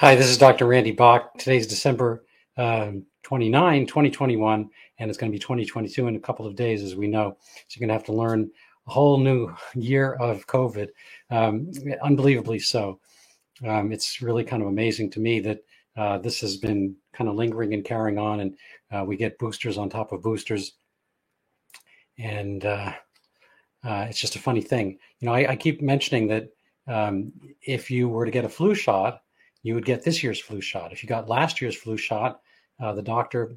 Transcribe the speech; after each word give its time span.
Hi, 0.00 0.14
this 0.14 0.28
is 0.28 0.38
Dr. 0.38 0.64
Randy 0.66 0.92
Bach. 0.92 1.36
Today's 1.38 1.66
December 1.66 2.24
um, 2.56 3.04
29, 3.24 3.84
2021, 3.84 4.70
and 5.00 5.10
it's 5.10 5.18
going 5.18 5.32
to 5.32 5.34
be 5.34 5.40
2022 5.40 6.06
in 6.06 6.14
a 6.14 6.20
couple 6.20 6.46
of 6.46 6.54
days, 6.54 6.84
as 6.84 6.94
we 6.94 7.08
know. 7.08 7.36
So 7.40 7.64
you're 7.70 7.80
going 7.80 7.88
to 7.88 7.94
have 7.94 8.06
to 8.06 8.12
learn 8.12 8.48
a 8.86 8.90
whole 8.92 9.18
new 9.18 9.52
year 9.74 10.12
of 10.12 10.46
COVID, 10.46 10.90
um, 11.30 11.72
unbelievably 12.00 12.60
so. 12.60 13.00
Um, 13.66 13.90
it's 13.90 14.22
really 14.22 14.44
kind 14.44 14.62
of 14.62 14.68
amazing 14.68 15.10
to 15.10 15.20
me 15.20 15.40
that 15.40 15.64
uh, 15.96 16.18
this 16.18 16.40
has 16.42 16.58
been 16.58 16.94
kind 17.12 17.28
of 17.28 17.34
lingering 17.34 17.74
and 17.74 17.84
carrying 17.84 18.18
on, 18.18 18.38
and 18.38 18.56
uh, 18.92 19.04
we 19.04 19.16
get 19.16 19.36
boosters 19.40 19.78
on 19.78 19.90
top 19.90 20.12
of 20.12 20.22
boosters. 20.22 20.74
And 22.18 22.64
uh, 22.64 22.92
uh 23.82 24.06
it's 24.08 24.20
just 24.20 24.36
a 24.36 24.40
funny 24.40 24.62
thing. 24.62 24.96
You 25.18 25.26
know, 25.26 25.34
I, 25.34 25.50
I 25.50 25.56
keep 25.56 25.82
mentioning 25.82 26.28
that 26.28 26.50
um, 26.86 27.32
if 27.62 27.90
you 27.90 28.08
were 28.08 28.26
to 28.26 28.30
get 28.30 28.44
a 28.44 28.48
flu 28.48 28.76
shot, 28.76 29.22
you 29.62 29.74
would 29.74 29.84
get 29.84 30.04
this 30.04 30.22
year's 30.22 30.40
flu 30.40 30.60
shot. 30.60 30.92
If 30.92 31.02
you 31.02 31.08
got 31.08 31.28
last 31.28 31.60
year's 31.60 31.76
flu 31.76 31.96
shot, 31.96 32.40
uh, 32.80 32.92
the 32.92 33.02
doctor 33.02 33.56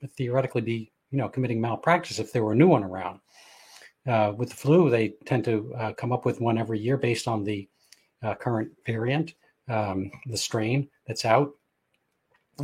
would 0.00 0.10
theoretically 0.12 0.62
be, 0.62 0.92
you 1.10 1.18
know, 1.18 1.28
committing 1.28 1.60
malpractice 1.60 2.18
if 2.18 2.32
there 2.32 2.44
were 2.44 2.52
a 2.52 2.56
new 2.56 2.68
one 2.68 2.84
around. 2.84 3.20
Uh, 4.06 4.32
with 4.36 4.50
the 4.50 4.56
flu, 4.56 4.90
they 4.90 5.14
tend 5.24 5.44
to 5.44 5.74
uh, 5.78 5.92
come 5.94 6.12
up 6.12 6.24
with 6.24 6.40
one 6.40 6.58
every 6.58 6.78
year 6.78 6.96
based 6.96 7.26
on 7.26 7.42
the 7.42 7.68
uh, 8.22 8.34
current 8.34 8.70
variant, 8.86 9.34
um, 9.68 10.10
the 10.26 10.36
strain 10.36 10.88
that's 11.06 11.24
out. 11.24 11.52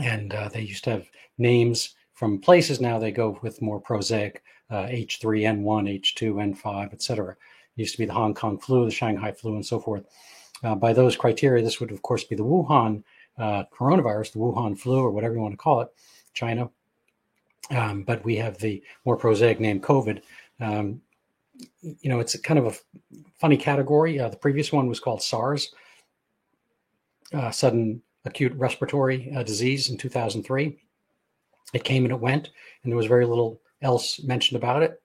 And 0.00 0.32
uh, 0.34 0.48
they 0.48 0.60
used 0.60 0.84
to 0.84 0.90
have 0.90 1.08
names 1.38 1.94
from 2.12 2.40
places. 2.40 2.80
Now 2.80 2.98
they 2.98 3.10
go 3.10 3.38
with 3.42 3.62
more 3.62 3.80
prosaic 3.80 4.42
H3N1, 4.70 6.00
H2, 6.00 6.54
N5, 6.54 6.92
et 6.92 7.02
cetera. 7.02 7.32
It 7.32 7.80
used 7.80 7.92
to 7.92 7.98
be 7.98 8.06
the 8.06 8.12
Hong 8.12 8.34
Kong 8.34 8.58
flu, 8.58 8.84
the 8.84 8.90
Shanghai 8.90 9.32
flu, 9.32 9.54
and 9.54 9.66
so 9.66 9.80
forth. 9.80 10.04
Uh, 10.62 10.74
by 10.74 10.92
those 10.92 11.16
criteria, 11.16 11.62
this 11.62 11.80
would, 11.80 11.90
of 11.90 12.02
course, 12.02 12.24
be 12.24 12.36
the 12.36 12.44
Wuhan 12.44 13.02
uh, 13.38 13.64
coronavirus, 13.72 14.32
the 14.32 14.38
Wuhan 14.38 14.78
flu, 14.78 14.98
or 14.98 15.10
whatever 15.10 15.34
you 15.34 15.40
want 15.40 15.54
to 15.54 15.58
call 15.58 15.80
it, 15.80 15.88
China. 16.34 16.70
Um, 17.70 18.02
but 18.02 18.24
we 18.24 18.36
have 18.36 18.58
the 18.58 18.82
more 19.04 19.16
prosaic 19.16 19.60
name 19.60 19.80
COVID. 19.80 20.22
Um, 20.60 21.00
you 21.82 22.10
know, 22.10 22.20
it's 22.20 22.38
kind 22.40 22.58
of 22.58 22.66
a 22.66 23.12
funny 23.38 23.56
category. 23.56 24.18
Uh, 24.18 24.28
the 24.28 24.36
previous 24.36 24.72
one 24.72 24.88
was 24.88 25.00
called 25.00 25.22
SARS, 25.22 25.72
uh, 27.32 27.50
sudden 27.50 28.02
acute 28.24 28.52
respiratory 28.54 29.32
uh, 29.34 29.42
disease 29.42 29.88
in 29.90 29.96
2003. 29.96 30.76
It 31.72 31.84
came 31.84 32.04
and 32.04 32.12
it 32.12 32.20
went, 32.20 32.50
and 32.82 32.92
there 32.92 32.96
was 32.96 33.06
very 33.06 33.26
little 33.26 33.60
else 33.82 34.22
mentioned 34.22 34.56
about 34.56 34.82
it. 34.82 34.99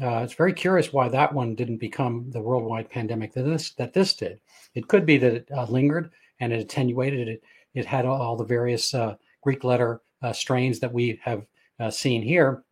Uh, 0.00 0.20
it's 0.22 0.34
very 0.34 0.52
curious 0.52 0.92
why 0.92 1.08
that 1.08 1.32
one 1.32 1.54
didn't 1.54 1.78
become 1.78 2.30
the 2.30 2.40
worldwide 2.40 2.88
pandemic 2.88 3.32
that 3.32 3.42
this 3.42 3.72
that 3.72 3.92
this 3.92 4.14
did. 4.14 4.40
It 4.74 4.86
could 4.86 5.04
be 5.04 5.18
that 5.18 5.34
it 5.34 5.48
uh, 5.56 5.66
lingered 5.68 6.10
and 6.40 6.52
it 6.52 6.60
attenuated. 6.60 7.28
It 7.28 7.42
it 7.74 7.84
had 7.84 8.06
all 8.06 8.36
the 8.36 8.44
various 8.44 8.94
uh, 8.94 9.16
Greek 9.42 9.64
letter 9.64 10.00
uh, 10.22 10.32
strains 10.32 10.78
that 10.80 10.92
we 10.92 11.20
have 11.22 11.46
uh, 11.80 11.90
seen 11.90 12.22
here, 12.22 12.62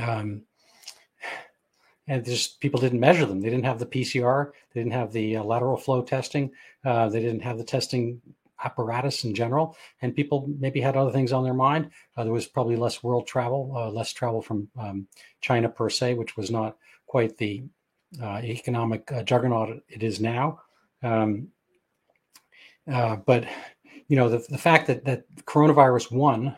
um, 0.00 0.42
and 2.08 2.24
just 2.24 2.60
people 2.60 2.80
didn't 2.80 3.00
measure 3.00 3.26
them. 3.26 3.40
They 3.40 3.50
didn't 3.50 3.64
have 3.64 3.78
the 3.78 3.86
PCR. 3.86 4.50
They 4.72 4.80
didn't 4.80 4.94
have 4.94 5.12
the 5.12 5.36
uh, 5.36 5.44
lateral 5.44 5.76
flow 5.76 6.02
testing. 6.02 6.50
they 6.84 7.20
didn't 7.20 7.42
have 7.42 7.58
the 7.58 7.64
testing 7.64 8.20
apparatus 8.64 9.24
in 9.24 9.34
general, 9.34 9.76
and 10.02 10.14
people 10.14 10.48
maybe 10.58 10.80
had 10.80 10.96
other 10.96 11.10
things 11.10 11.32
on 11.32 11.44
their 11.44 11.54
mind. 11.54 11.90
Uh, 12.16 12.24
there 12.24 12.32
was 12.32 12.46
probably 12.46 12.76
less 12.76 13.02
world 13.02 13.26
travel, 13.26 13.72
uh, 13.76 13.90
less 13.90 14.12
travel 14.12 14.42
from 14.42 14.68
um, 14.78 15.06
China 15.40 15.68
per 15.68 15.88
se, 15.88 16.14
which 16.14 16.36
was 16.36 16.50
not 16.50 16.76
quite 17.06 17.36
the 17.36 17.62
uh, 18.22 18.40
economic 18.42 19.10
uh, 19.12 19.22
juggernaut 19.22 19.82
it 19.88 20.02
is 20.02 20.20
now. 20.20 20.60
Um, 21.02 21.48
uh, 22.90 23.16
but 23.16 23.44
you 24.08 24.16
know, 24.16 24.28
the, 24.28 24.44
the 24.48 24.58
fact 24.58 24.86
that 24.88 25.04
that 25.04 25.24
coronavirus 25.44 26.10
one 26.10 26.56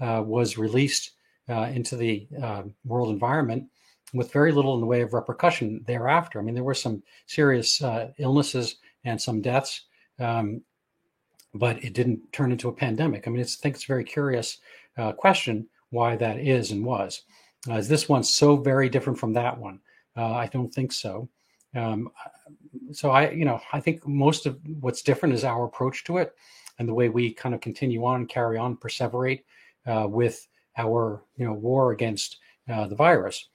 uh, 0.00 0.22
was 0.24 0.58
released 0.58 1.12
into 1.48 1.96
the 1.96 2.26
um, 2.42 2.74
world 2.86 3.10
environment 3.10 3.68
with 4.14 4.32
very 4.32 4.52
little 4.52 4.72
in 4.74 4.80
the 4.80 4.86
way 4.86 5.02
of 5.02 5.12
repercussion 5.12 5.84
thereafter. 5.86 6.38
I 6.38 6.42
mean, 6.42 6.54
there 6.54 6.64
were 6.64 6.72
some 6.72 7.02
serious 7.26 7.82
illnesses 8.18 8.76
and 9.04 9.20
some 9.20 9.42
deaths. 9.42 9.82
Um, 10.18 10.62
but 11.54 11.82
it 11.84 11.92
didn't 11.92 12.32
turn 12.32 12.52
into 12.52 12.68
a 12.68 12.72
pandemic. 12.72 13.26
I 13.26 13.30
mean, 13.30 13.40
I 13.40 13.44
think 13.44 13.74
it's 13.74 13.84
a 13.84 13.88
very 13.88 14.04
curious 14.04 14.58
uh, 14.96 15.12
question 15.12 15.66
why 15.90 16.16
that 16.16 16.38
is 16.38 16.70
and 16.70 16.84
was. 16.84 17.22
Uh, 17.68 17.74
is 17.74 17.88
this 17.88 18.08
one 18.08 18.24
so 18.24 18.56
very 18.56 18.88
different 18.88 19.18
from 19.18 19.32
that 19.34 19.58
one? 19.58 19.80
Uh, 20.16 20.32
I 20.32 20.46
don't 20.46 20.72
think 20.72 20.92
so. 20.92 21.28
Um, 21.74 22.10
so 22.92 23.10
I, 23.10 23.30
you 23.30 23.44
know, 23.44 23.60
I 23.72 23.80
think 23.80 24.06
most 24.06 24.46
of 24.46 24.58
what's 24.80 25.02
different 25.02 25.34
is 25.34 25.44
our 25.44 25.64
approach 25.64 26.04
to 26.04 26.18
it 26.18 26.34
and 26.78 26.88
the 26.88 26.94
way 26.94 27.08
we 27.08 27.32
kind 27.32 27.54
of 27.54 27.60
continue 27.60 28.04
on, 28.04 28.26
carry 28.26 28.58
on, 28.58 28.76
perseverate 28.76 29.42
uh, 29.86 30.06
with 30.08 30.46
our, 30.76 31.22
you 31.36 31.46
know, 31.46 31.52
war 31.52 31.92
against 31.92 32.38
uh, 32.68 32.86
the 32.86 32.94
virus. 32.94 33.48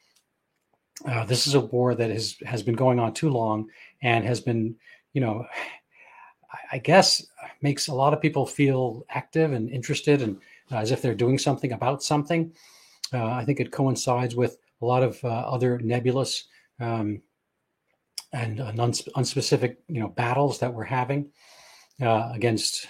Uh, 1.07 1.25
this 1.25 1.45
is 1.45 1.53
a 1.53 1.59
war 1.59 1.93
that 1.93 2.09
has 2.09 2.37
has 2.45 2.63
been 2.63 2.75
going 2.75 2.99
on 2.99 3.13
too 3.13 3.29
long 3.29 3.69
and 4.01 4.25
has 4.25 4.41
been, 4.41 4.75
you 5.13 5.21
know, 5.21 5.45
I 6.71 6.77
guess 6.77 7.25
makes 7.61 7.87
a 7.87 7.93
lot 7.93 8.13
of 8.13 8.21
people 8.21 8.45
feel 8.45 9.05
active 9.09 9.53
and 9.53 9.69
interested 9.69 10.21
and 10.21 10.37
uh, 10.71 10.77
as 10.77 10.91
if 10.91 11.01
they're 11.01 11.15
doing 11.15 11.37
something 11.37 11.71
about 11.71 12.03
something. 12.03 12.51
Uh, 13.13 13.25
I 13.25 13.45
think 13.45 13.59
it 13.59 13.71
coincides 13.71 14.35
with 14.35 14.57
a 14.81 14.85
lot 14.85 15.03
of 15.03 15.23
uh, 15.23 15.27
other 15.27 15.79
nebulous 15.79 16.45
um, 16.79 17.21
and 18.33 18.59
unspecific, 18.59 19.77
you 19.87 19.99
know, 19.99 20.09
battles 20.09 20.59
that 20.59 20.73
we're 20.73 20.83
having 20.83 21.29
uh, 22.01 22.29
against, 22.33 22.87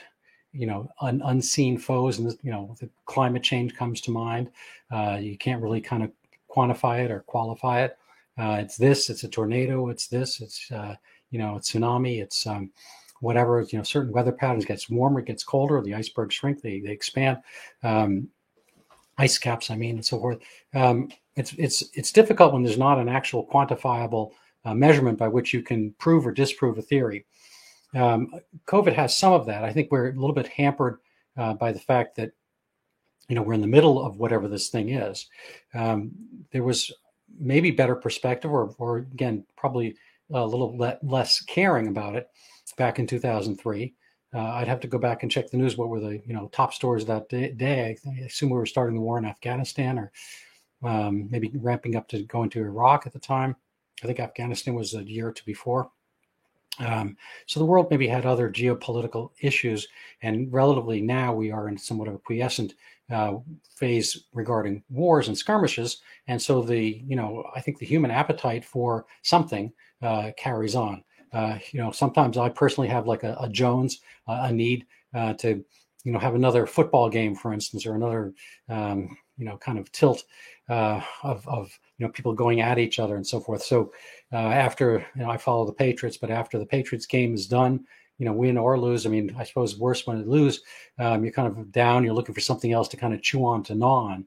you 0.51 0.65
know, 0.65 0.89
un- 1.01 1.21
unseen 1.23 1.77
foes. 1.77 2.17
And 2.17 2.35
you 2.41 2.51
know, 2.51 2.75
the 2.79 2.89
climate 3.05 3.43
change 3.43 3.75
comes 3.75 4.01
to 4.01 4.11
mind. 4.11 4.49
Uh, 4.91 5.19
you 5.21 5.37
can't 5.37 5.61
really 5.61 5.81
kind 5.81 6.03
of 6.03 6.11
quantify 6.49 7.05
it 7.05 7.11
or 7.11 7.19
qualify 7.21 7.83
it. 7.83 7.97
Uh, 8.37 8.57
it's 8.59 8.77
this. 8.77 9.09
It's 9.09 9.23
a 9.23 9.29
tornado. 9.29 9.89
It's 9.89 10.07
this. 10.07 10.41
It's 10.41 10.71
you 11.29 11.39
know, 11.39 11.55
it's 11.55 11.71
tsunami. 11.71 12.21
It's 12.21 12.47
um, 12.47 12.71
whatever 13.21 13.65
you 13.69 13.77
know 13.77 13.83
certain 13.83 14.11
weather 14.11 14.31
patterns 14.31 14.65
gets 14.65 14.89
warmer 14.89 15.19
it 15.19 15.25
gets 15.25 15.43
colder 15.43 15.81
the 15.81 15.93
icebergs 15.93 16.35
shrink 16.35 16.61
they, 16.61 16.79
they 16.79 16.91
expand 16.91 17.37
um, 17.83 18.27
ice 19.17 19.37
caps 19.37 19.71
i 19.71 19.75
mean 19.75 19.95
and 19.95 20.05
so 20.05 20.19
forth. 20.19 20.39
Um, 20.73 21.09
it's 21.37 21.53
it's 21.53 21.83
it's 21.93 22.11
difficult 22.11 22.51
when 22.51 22.63
there's 22.63 22.77
not 22.77 22.99
an 22.99 23.07
actual 23.07 23.45
quantifiable 23.45 24.31
uh, 24.65 24.73
measurement 24.73 25.17
by 25.17 25.27
which 25.27 25.53
you 25.53 25.61
can 25.61 25.93
prove 25.93 26.25
or 26.27 26.31
disprove 26.31 26.77
a 26.77 26.81
theory. 26.81 27.25
Um, 27.95 28.31
covid 28.65 28.93
has 28.93 29.15
some 29.15 29.33
of 29.33 29.45
that. 29.45 29.63
I 29.63 29.71
think 29.71 29.91
we're 29.91 30.09
a 30.09 30.13
little 30.13 30.33
bit 30.33 30.47
hampered 30.47 30.97
uh, 31.37 31.53
by 31.53 31.71
the 31.71 31.79
fact 31.79 32.15
that 32.17 32.31
you 33.29 33.35
know 33.35 33.43
we're 33.43 33.53
in 33.53 33.61
the 33.61 33.67
middle 33.67 34.03
of 34.03 34.17
whatever 34.17 34.47
this 34.47 34.69
thing 34.69 34.89
is. 34.89 35.27
Um, 35.73 36.11
there 36.51 36.63
was 36.63 36.91
maybe 37.39 37.71
better 37.71 37.95
perspective 37.95 38.51
or, 38.51 38.73
or 38.79 38.97
again 38.97 39.45
probably 39.55 39.95
a 40.33 40.45
little 40.45 40.75
le- 40.75 40.97
less 41.03 41.41
caring 41.41 41.87
about 41.87 42.15
it 42.15 42.29
back 42.77 42.99
in 42.99 43.07
2003. 43.07 43.93
Uh, 44.33 44.39
I'd 44.39 44.67
have 44.67 44.79
to 44.81 44.87
go 44.87 44.97
back 44.97 45.23
and 45.23 45.31
check 45.31 45.49
the 45.49 45.57
news. 45.57 45.77
What 45.77 45.89
were 45.89 45.99
the 45.99 46.21
you 46.25 46.33
know 46.33 46.49
top 46.51 46.73
stories 46.73 47.05
that 47.05 47.29
day? 47.29 47.97
I 48.05 48.25
assume 48.25 48.49
we 48.49 48.57
were 48.57 48.65
starting 48.65 48.95
the 48.95 49.01
war 49.01 49.17
in 49.17 49.25
Afghanistan, 49.25 49.97
or 49.99 50.11
um, 50.83 51.27
maybe 51.29 51.51
ramping 51.55 51.95
up 51.95 52.07
to 52.09 52.23
going 52.23 52.49
to 52.51 52.61
Iraq 52.61 53.07
at 53.07 53.13
the 53.13 53.19
time. 53.19 53.55
I 54.03 54.07
think 54.07 54.19
Afghanistan 54.19 54.75
was 54.75 54.93
a 54.93 55.03
year 55.03 55.29
or 55.29 55.31
two 55.31 55.45
before. 55.45 55.89
Um, 56.79 57.17
so 57.47 57.59
the 57.59 57.65
world 57.65 57.87
maybe 57.89 58.07
had 58.07 58.25
other 58.25 58.49
geopolitical 58.49 59.31
issues, 59.41 59.87
and 60.21 60.51
relatively 60.53 61.01
now 61.01 61.33
we 61.33 61.49
are 61.51 61.69
in 61.69 61.77
somewhat 61.77 62.07
of 62.07 62.15
a 62.15 62.19
quiescent 62.19 62.75
uh, 63.09 63.37
phase 63.75 64.25
regarding 64.33 64.83
wars 64.89 65.29
and 65.29 65.37
skirmishes. 65.37 66.01
And 66.27 66.39
so 66.41 66.61
the 66.61 67.01
you 67.07 67.15
know 67.15 67.45
I 67.55 67.61
think 67.61 67.79
the 67.79 67.85
human 67.85 68.11
appetite 68.11 68.65
for 68.65 69.05
something 69.23 69.71
uh, 70.01 70.31
carries 70.37 70.75
on. 70.75 71.03
Uh, 71.33 71.57
you 71.71 71.79
know, 71.79 71.91
sometimes 71.91 72.37
I 72.37 72.49
personally 72.49 72.87
have 72.89 73.07
like 73.07 73.23
a, 73.23 73.37
a 73.39 73.49
Jones, 73.49 74.01
uh, 74.27 74.39
a 74.43 74.51
need 74.51 74.85
uh, 75.13 75.33
to, 75.35 75.63
you 76.03 76.11
know, 76.11 76.19
have 76.19 76.35
another 76.35 76.65
football 76.65 77.09
game, 77.09 77.35
for 77.35 77.53
instance, 77.53 77.85
or 77.85 77.95
another, 77.95 78.33
um, 78.69 79.17
you 79.37 79.45
know, 79.45 79.57
kind 79.57 79.77
of 79.77 79.91
tilt 79.91 80.23
uh, 80.69 81.01
of, 81.23 81.47
of, 81.47 81.77
you 81.97 82.05
know, 82.05 82.11
people 82.11 82.33
going 82.33 82.61
at 82.61 82.79
each 82.79 82.99
other 82.99 83.15
and 83.15 83.27
so 83.27 83.39
forth. 83.39 83.63
So 83.63 83.91
uh, 84.31 84.37
after, 84.37 85.05
you 85.15 85.23
know, 85.23 85.29
I 85.29 85.37
follow 85.37 85.65
the 85.65 85.73
Patriots, 85.73 86.17
but 86.17 86.31
after 86.31 86.57
the 86.57 86.65
Patriots 86.65 87.05
game 87.05 87.33
is 87.33 87.47
done, 87.47 87.85
you 88.17 88.25
know, 88.25 88.33
win 88.33 88.57
or 88.57 88.79
lose. 88.79 89.05
I 89.05 89.09
mean, 89.09 89.35
I 89.37 89.43
suppose 89.43 89.77
worse 89.77 90.07
when 90.07 90.19
you 90.19 90.25
lose, 90.25 90.61
um, 90.97 91.23
you're 91.23 91.33
kind 91.33 91.47
of 91.47 91.71
down. 91.71 92.03
You're 92.03 92.13
looking 92.13 92.35
for 92.35 92.41
something 92.41 92.71
else 92.71 92.87
to 92.89 92.97
kind 92.97 93.13
of 93.13 93.21
chew 93.21 93.45
on 93.45 93.63
to 93.63 93.75
gnaw 93.75 94.05
on. 94.05 94.25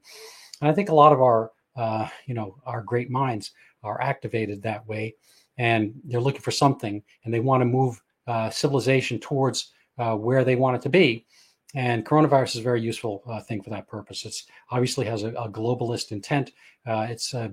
And 0.61 0.69
I 0.69 0.73
think 0.73 0.89
a 0.89 0.95
lot 0.95 1.13
of 1.13 1.21
our, 1.21 1.51
uh, 1.75 2.07
you 2.25 2.33
know, 2.33 2.55
our 2.65 2.81
great 2.81 3.09
minds 3.09 3.51
are 3.83 3.99
activated 4.01 4.61
that 4.61 4.87
way 4.87 5.15
and 5.57 5.93
they're 6.05 6.21
looking 6.21 6.41
for 6.41 6.51
something 6.51 7.03
and 7.23 7.33
they 7.33 7.39
want 7.39 7.61
to 7.61 7.65
move 7.65 8.01
uh, 8.27 8.49
civilization 8.49 9.19
towards 9.19 9.71
uh, 9.97 10.15
where 10.15 10.43
they 10.43 10.55
want 10.55 10.75
it 10.75 10.81
to 10.81 10.89
be. 10.89 11.25
And 11.73 12.05
coronavirus 12.05 12.55
is 12.55 12.57
a 12.57 12.63
very 12.63 12.81
useful 12.81 13.23
uh, 13.27 13.39
thing 13.39 13.61
for 13.61 13.69
that 13.69 13.87
purpose. 13.87 14.25
It's 14.25 14.45
obviously 14.71 15.05
has 15.05 15.23
a, 15.23 15.29
a 15.29 15.49
globalist 15.49 16.11
intent. 16.11 16.51
Uh, 16.85 17.07
it's, 17.09 17.33
uh, 17.33 17.49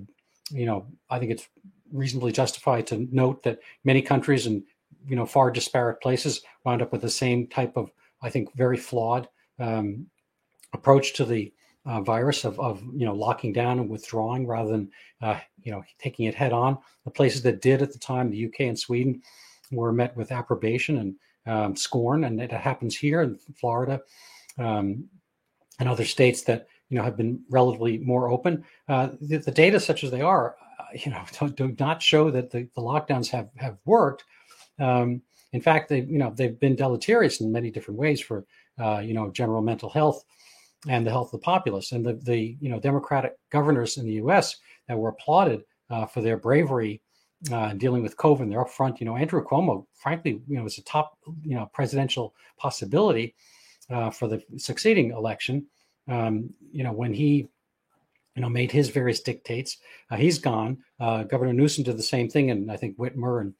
you 0.51 0.65
know, 0.65 0.87
I 1.09 1.19
think 1.19 1.31
it's 1.31 1.47
reasonably 1.91 2.31
justified 2.31 2.85
to 2.87 3.07
note 3.11 3.43
that 3.43 3.59
many 3.83 4.01
countries 4.01 4.45
and 4.45 4.63
you 5.07 5.15
know 5.15 5.25
far 5.25 5.49
disparate 5.49 6.01
places 6.01 6.41
wound 6.65 6.81
up 6.81 6.91
with 6.91 7.01
the 7.01 7.09
same 7.09 7.47
type 7.47 7.75
of 7.77 7.89
I 8.21 8.29
think, 8.29 8.53
very 8.55 8.77
flawed 8.77 9.27
um, 9.59 10.07
approach 10.73 11.13
to 11.13 11.25
the 11.25 11.53
uh, 11.89 11.99
virus 12.01 12.45
of, 12.45 12.59
of 12.59 12.83
you 12.93 13.05
know 13.05 13.15
locking 13.15 13.51
down 13.51 13.79
and 13.79 13.89
withdrawing 13.89 14.45
rather 14.45 14.69
than 14.69 14.91
uh, 15.21 15.39
you 15.63 15.71
know 15.71 15.83
taking 15.97 16.25
it 16.25 16.35
head 16.35 16.53
on. 16.53 16.77
The 17.03 17.11
places 17.11 17.41
that 17.41 17.61
did 17.61 17.81
at 17.81 17.91
the 17.91 17.97
time, 17.97 18.29
the 18.29 18.45
UK 18.45 18.61
and 18.61 18.77
Sweden, 18.77 19.21
were 19.71 19.91
met 19.91 20.15
with 20.15 20.31
approbation 20.31 20.99
and 20.99 21.15
um, 21.47 21.75
scorn, 21.75 22.25
and 22.25 22.39
it 22.39 22.51
happens 22.51 22.95
here 22.95 23.21
in 23.23 23.39
Florida 23.59 24.01
um, 24.59 25.05
and 25.79 25.89
other 25.89 26.05
states 26.05 26.43
that 26.43 26.67
you 26.89 26.97
know 26.97 27.03
have 27.03 27.17
been 27.17 27.41
relatively 27.49 27.97
more 27.97 28.29
open. 28.29 28.63
Uh, 28.87 29.09
the, 29.19 29.37
the, 29.37 29.51
data, 29.51 29.79
such 29.79 30.03
as 30.03 30.11
they 30.11 30.21
are, 30.21 30.57
uh, 30.79 30.83
you 30.93 31.11
know, 31.11 31.49
do, 31.55 31.75
not 31.79 32.03
show 32.03 32.29
that 32.29 32.51
the, 32.51 32.69
the 32.75 32.81
lockdowns 32.81 33.29
have 33.29 33.49
have 33.55 33.77
worked. 33.85 34.25
Um, 34.77 35.23
in 35.53 35.61
fact, 35.61 35.89
they 35.89 36.01
you 36.01 36.19
know 36.19 36.31
they've 36.35 36.59
been 36.59 36.75
deleterious 36.75 37.41
in 37.41 37.51
many 37.51 37.71
different 37.71 37.99
ways 37.99 38.21
for 38.21 38.45
uh, 38.77 38.99
you 38.99 39.15
know 39.15 39.31
general 39.31 39.63
mental 39.63 39.89
health 39.89 40.23
and 40.87 41.05
the 41.05 41.11
health 41.11 41.33
of 41.33 41.39
the 41.39 41.45
populace. 41.45 41.91
And 41.91 42.05
the 42.05 42.13
the 42.13 42.57
you 42.59 42.69
know 42.69 42.79
Democratic 42.79 43.33
governors 43.49 43.97
in 43.97 44.05
the 44.05 44.13
U.S. 44.13 44.57
that 44.87 44.97
were 44.97 45.09
applauded 45.09 45.63
uh, 45.89 46.05
for 46.05 46.21
their 46.21 46.37
bravery 46.37 47.01
uh, 47.51 47.73
dealing 47.73 48.03
with 48.03 48.17
COVID. 48.17 48.49
They're 48.49 48.61
up 48.61 48.69
front. 48.69 48.99
You 48.99 49.05
know, 49.05 49.15
Andrew 49.15 49.43
Cuomo, 49.43 49.85
frankly, 49.93 50.41
you 50.47 50.57
know, 50.57 50.63
was 50.63 50.77
a 50.77 50.83
top 50.83 51.17
you 51.43 51.55
know 51.55 51.69
presidential 51.73 52.33
possibility 52.57 53.35
uh, 53.89 54.09
for 54.09 54.27
the 54.27 54.41
succeeding 54.57 55.11
election. 55.11 55.65
Um, 56.07 56.49
you 56.71 56.83
know, 56.83 56.91
when 56.91 57.13
he 57.13 57.47
you 58.35 58.41
know 58.41 58.49
made 58.49 58.71
his 58.71 58.89
various 58.89 59.21
dictates, 59.21 59.77
uh, 60.11 60.15
he's 60.17 60.39
gone. 60.39 60.77
Uh, 60.99 61.23
Governor 61.23 61.53
Newsom 61.53 61.83
did 61.83 61.97
the 61.97 62.03
same 62.03 62.29
thing, 62.29 62.51
and 62.51 62.71
I 62.71 62.77
think 62.77 62.97
Whitmer 62.97 63.41
and 63.41 63.53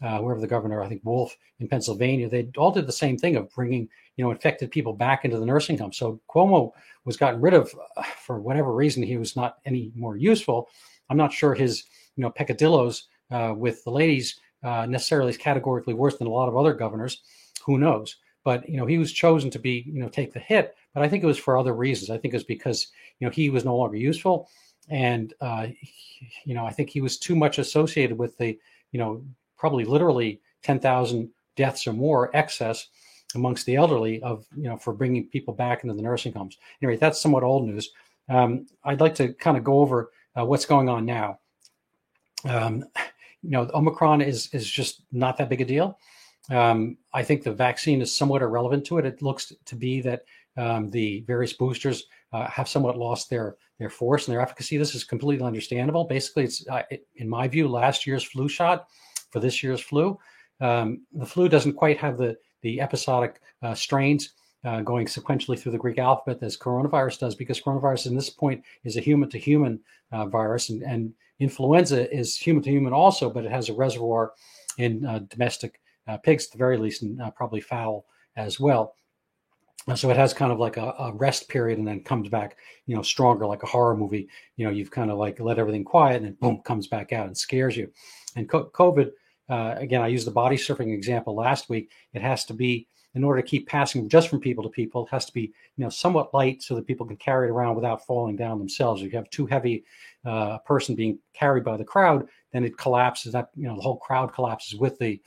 uh, 0.00 0.18
wherever 0.18 0.40
the 0.40 0.46
governor, 0.46 0.82
I 0.82 0.88
think 0.88 1.04
Wolf 1.04 1.36
in 1.60 1.68
Pennsylvania, 1.68 2.28
they 2.28 2.48
all 2.56 2.70
did 2.70 2.86
the 2.86 2.92
same 2.92 3.18
thing 3.18 3.36
of 3.36 3.52
bringing 3.54 3.88
you 4.16 4.24
know 4.24 4.30
infected 4.30 4.70
people 4.70 4.92
back 4.92 5.24
into 5.24 5.38
the 5.38 5.46
nursing 5.46 5.78
home. 5.78 5.92
So 5.92 6.20
Cuomo 6.28 6.72
was 7.04 7.16
gotten 7.16 7.40
rid 7.40 7.54
of 7.54 7.74
uh, 7.96 8.02
for 8.02 8.40
whatever 8.40 8.74
reason. 8.74 9.02
He 9.02 9.16
was 9.16 9.36
not 9.36 9.58
any 9.64 9.92
more 9.94 10.16
useful. 10.16 10.68
I'm 11.10 11.16
not 11.16 11.32
sure 11.32 11.54
his 11.54 11.84
you 12.16 12.22
know 12.22 12.30
peccadillos 12.30 13.08
uh, 13.30 13.54
with 13.56 13.82
the 13.84 13.90
ladies 13.90 14.40
uh, 14.62 14.86
necessarily 14.86 15.30
is 15.30 15.36
categorically 15.36 15.94
worse 15.94 16.16
than 16.16 16.26
a 16.26 16.30
lot 16.32 16.48
of 16.48 16.56
other 16.56 16.74
governors. 16.74 17.22
Who 17.64 17.78
knows? 17.78 18.16
But 18.44 18.68
you 18.68 18.76
know 18.76 18.86
he 18.86 18.98
was 18.98 19.12
chosen 19.12 19.50
to 19.50 19.58
be 19.58 19.84
you 19.86 20.00
know 20.00 20.08
take 20.08 20.32
the 20.32 20.40
hit. 20.40 20.76
But 20.94 21.02
I 21.02 21.08
think 21.08 21.22
it 21.22 21.28
was 21.28 21.38
for 21.38 21.58
other 21.58 21.74
reasons. 21.74 22.10
I 22.10 22.18
think 22.18 22.34
it 22.34 22.38
was 22.38 22.44
because 22.44 22.88
you 23.18 23.26
know 23.26 23.32
he 23.32 23.50
was 23.50 23.64
no 23.64 23.76
longer 23.76 23.96
useful, 23.96 24.48
and 24.88 25.34
uh, 25.40 25.68
you 26.44 26.54
know 26.54 26.64
I 26.64 26.72
think 26.72 26.90
he 26.90 27.00
was 27.00 27.18
too 27.18 27.34
much 27.34 27.58
associated 27.58 28.16
with 28.16 28.36
the 28.38 28.58
you 28.92 28.98
know 28.98 29.22
probably 29.58 29.84
literally 29.84 30.40
10,000 30.62 31.30
deaths 31.56 31.86
or 31.86 31.92
more 31.92 32.34
excess 32.34 32.88
amongst 33.34 33.66
the 33.66 33.76
elderly 33.76 34.22
of 34.22 34.46
you 34.56 34.64
know 34.64 34.76
for 34.76 34.92
bringing 34.92 35.26
people 35.26 35.52
back 35.52 35.84
into 35.84 35.94
the 35.94 36.02
nursing 36.02 36.32
homes. 36.32 36.56
Anyway, 36.82 36.96
that's 36.96 37.20
somewhat 37.20 37.42
old 37.42 37.66
news. 37.66 37.90
Um, 38.28 38.66
I'd 38.84 39.00
like 39.00 39.14
to 39.16 39.34
kind 39.34 39.56
of 39.56 39.64
go 39.64 39.80
over 39.80 40.10
uh, 40.38 40.44
what's 40.44 40.66
going 40.66 40.88
on 40.88 41.04
now. 41.04 41.38
Um, 42.44 42.84
you 43.42 43.50
know, 43.50 43.68
Omicron 43.74 44.22
is 44.22 44.48
is 44.52 44.68
just 44.68 45.02
not 45.12 45.36
that 45.36 45.48
big 45.48 45.60
a 45.60 45.64
deal. 45.64 45.98
Um, 46.50 46.96
I 47.12 47.22
think 47.22 47.42
the 47.42 47.52
vaccine 47.52 48.00
is 48.00 48.14
somewhat 48.14 48.40
irrelevant 48.40 48.86
to 48.86 48.98
it. 48.98 49.04
It 49.04 49.20
looks 49.20 49.52
to 49.66 49.76
be 49.76 50.00
that 50.00 50.22
um, 50.56 50.90
the 50.90 51.20
various 51.26 51.52
boosters 51.52 52.06
uh, 52.32 52.48
have 52.48 52.68
somewhat 52.68 52.96
lost 52.96 53.28
their 53.28 53.56
their 53.78 53.90
force 53.90 54.26
and 54.26 54.34
their 54.34 54.40
efficacy. 54.40 54.76
This 54.76 54.94
is 54.94 55.04
completely 55.04 55.46
understandable. 55.46 56.04
Basically, 56.04 56.44
it's 56.44 56.66
uh, 56.68 56.82
it, 56.90 57.06
in 57.16 57.28
my 57.28 57.46
view 57.46 57.68
last 57.68 58.06
year's 58.06 58.24
flu 58.24 58.48
shot 58.48 58.88
for 59.30 59.40
this 59.40 59.62
year's 59.62 59.80
flu. 59.80 60.18
Um, 60.60 61.02
the 61.12 61.26
flu 61.26 61.48
doesn't 61.48 61.74
quite 61.74 61.98
have 61.98 62.18
the 62.18 62.36
the 62.62 62.80
episodic 62.80 63.40
uh, 63.62 63.74
strains 63.74 64.32
uh, 64.64 64.80
going 64.80 65.06
sequentially 65.06 65.58
through 65.58 65.72
the 65.72 65.78
Greek 65.78 65.98
alphabet 65.98 66.42
as 66.42 66.56
coronavirus 66.56 67.20
does, 67.20 67.34
because 67.36 67.60
coronavirus 67.60 68.06
in 68.06 68.16
this 68.16 68.30
point 68.30 68.64
is 68.82 68.96
a 68.96 69.00
human 69.00 69.28
to 69.30 69.38
human 69.38 69.78
virus, 70.10 70.70
and, 70.70 70.82
and, 70.82 71.12
influenza 71.40 72.12
is 72.12 72.36
human 72.36 72.62
to 72.62 72.70
human 72.70 72.92
also, 72.92 73.30
but 73.30 73.44
it 73.44 73.52
has 73.52 73.68
a 73.68 73.74
reservoir 73.74 74.32
in 74.78 75.04
uh, 75.06 75.20
domestic 75.28 75.80
uh, 76.08 76.16
pigs 76.16 76.46
at 76.46 76.52
the 76.52 76.58
very 76.58 76.76
least, 76.76 77.02
and 77.02 77.20
uh, 77.20 77.30
probably 77.30 77.60
fowl 77.60 78.06
as 78.36 78.58
well. 78.58 78.94
So 79.94 80.10
it 80.10 80.16
has 80.16 80.34
kind 80.34 80.52
of 80.52 80.58
like 80.58 80.76
a, 80.76 80.94
a, 80.98 81.12
rest 81.14 81.48
period 81.48 81.78
and 81.78 81.88
then 81.88 82.00
comes 82.00 82.28
back, 82.28 82.58
you 82.86 82.94
know, 82.94 83.00
stronger 83.00 83.46
like 83.46 83.62
a 83.62 83.66
horror 83.66 83.96
movie. 83.96 84.28
You 84.56 84.66
know, 84.66 84.70
you've 84.70 84.90
kind 84.90 85.10
of 85.10 85.16
like 85.16 85.40
let 85.40 85.58
everything 85.58 85.84
quiet 85.84 86.16
and 86.16 86.26
then 86.26 86.36
boom, 86.40 86.60
comes 86.62 86.86
back 86.86 87.12
out 87.12 87.26
and 87.26 87.36
scares 87.36 87.74
you. 87.74 87.90
And 88.36 88.48
COVID, 88.48 89.12
uh, 89.48 89.74
again, 89.78 90.02
I 90.02 90.08
used 90.08 90.26
the 90.26 90.32
body 90.32 90.56
surfing 90.56 90.92
example 90.92 91.34
last 91.34 91.70
week. 91.70 91.90
It 92.12 92.20
has 92.20 92.44
to 92.46 92.54
be 92.54 92.86
in 93.14 93.24
order 93.24 93.40
to 93.40 93.48
keep 93.48 93.66
passing 93.66 94.08
just 94.08 94.28
from 94.28 94.40
people 94.40 94.62
to 94.62 94.70
people. 94.70 95.06
It 95.06 95.10
has 95.10 95.24
to 95.26 95.32
be 95.32 95.52
you 95.76 95.84
know 95.84 95.88
somewhat 95.88 96.34
light 96.34 96.62
so 96.62 96.74
that 96.74 96.86
people 96.86 97.06
can 97.06 97.16
carry 97.16 97.48
it 97.48 97.50
around 97.50 97.74
without 97.74 98.04
falling 98.06 98.36
down 98.36 98.58
themselves. 98.58 99.02
If 99.02 99.12
you 99.12 99.18
have 99.18 99.30
too 99.30 99.46
heavy 99.46 99.84
uh, 100.24 100.58
person 100.58 100.94
being 100.94 101.18
carried 101.32 101.64
by 101.64 101.76
the 101.76 101.84
crowd, 101.84 102.28
then 102.52 102.64
it 102.64 102.76
collapses. 102.76 103.32
That 103.32 103.50
you 103.56 103.66
know 103.66 103.76
the 103.76 103.82
whole 103.82 103.98
crowd 103.98 104.32
collapses 104.34 104.78
with 104.78 104.98
the 104.98 105.20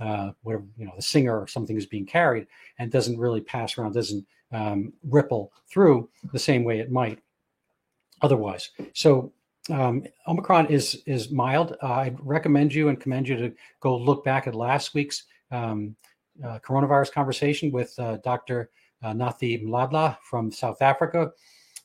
uh, 0.00 0.32
whatever 0.42 0.64
you 0.76 0.86
know 0.86 0.92
the 0.96 1.02
singer 1.02 1.38
or 1.38 1.46
something 1.46 1.76
is 1.76 1.86
being 1.86 2.06
carried 2.06 2.46
and 2.78 2.90
doesn't 2.90 3.18
really 3.18 3.40
pass 3.40 3.76
around, 3.76 3.92
doesn't 3.92 4.26
um, 4.52 4.92
ripple 5.04 5.52
through 5.68 6.08
the 6.32 6.38
same 6.38 6.64
way 6.64 6.80
it 6.80 6.90
might 6.90 7.20
otherwise. 8.22 8.70
So 8.94 9.32
um, 9.70 10.04
Omicron 10.26 10.66
is 10.66 11.02
is 11.06 11.30
mild. 11.30 11.76
Uh, 11.82 11.92
I'd 11.92 12.18
recommend 12.20 12.74
you 12.74 12.88
and 12.88 13.00
commend 13.00 13.28
you 13.28 13.36
to 13.36 13.52
go 13.80 13.96
look 13.96 14.24
back 14.24 14.46
at 14.46 14.54
last 14.54 14.94
week's 14.94 15.24
um, 15.50 15.94
uh, 16.44 16.58
coronavirus 16.60 17.12
conversation 17.12 17.70
with 17.70 17.94
uh, 17.98 18.16
Dr. 18.18 18.70
Uh, 19.02 19.12
Nathi 19.12 19.62
Mdladla 19.62 20.16
from 20.22 20.50
South 20.50 20.80
Africa, 20.82 21.32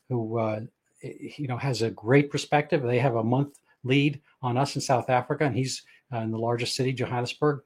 who 0.09 0.39
uh, 0.39 0.61
you 1.01 1.47
know 1.47 1.57
has 1.57 1.81
a 1.81 1.91
great 1.91 2.31
perspective. 2.31 2.81
They 2.81 2.99
have 2.99 3.15
a 3.15 3.23
month 3.23 3.59
lead 3.83 4.21
on 4.41 4.57
us 4.57 4.75
in 4.75 4.81
South 4.81 5.09
Africa, 5.09 5.45
and 5.45 5.55
he's 5.55 5.83
in 6.11 6.31
the 6.31 6.39
largest 6.39 6.75
city, 6.75 6.93
Johannesburg. 6.93 7.61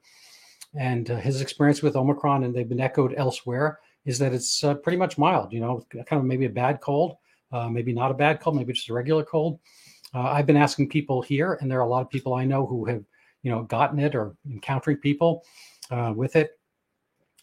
And 0.74 1.08
his 1.08 1.40
experience 1.40 1.82
with 1.82 1.96
Omicron, 1.96 2.44
and 2.44 2.54
they've 2.54 2.68
been 2.68 2.80
echoed 2.80 3.14
elsewhere, 3.16 3.80
is 4.04 4.18
that 4.18 4.32
it's 4.32 4.60
pretty 4.82 4.96
much 4.96 5.18
mild. 5.18 5.52
You 5.52 5.60
know, 5.60 5.86
kind 5.90 6.20
of 6.20 6.24
maybe 6.24 6.46
a 6.46 6.50
bad 6.50 6.80
cold, 6.80 7.16
maybe 7.52 7.92
not 7.92 8.10
a 8.10 8.14
bad 8.14 8.40
cold, 8.40 8.56
maybe 8.56 8.72
just 8.72 8.88
a 8.88 8.94
regular 8.94 9.24
cold 9.24 9.58
uh, 10.14 10.22
I've 10.22 10.46
been 10.46 10.56
asking 10.56 10.88
people 10.88 11.22
here, 11.22 11.54
and 11.60 11.70
there 11.70 11.78
are 11.78 11.84
a 11.84 11.88
lot 11.88 12.02
of 12.02 12.10
people 12.10 12.34
I 12.34 12.44
know 12.44 12.66
who 12.66 12.84
have, 12.86 13.04
you 13.42 13.50
know, 13.50 13.62
gotten 13.62 13.98
it 13.98 14.14
or 14.14 14.34
encountering 14.50 14.96
people 14.96 15.44
uh, 15.90 16.12
with 16.14 16.36
it. 16.36 16.58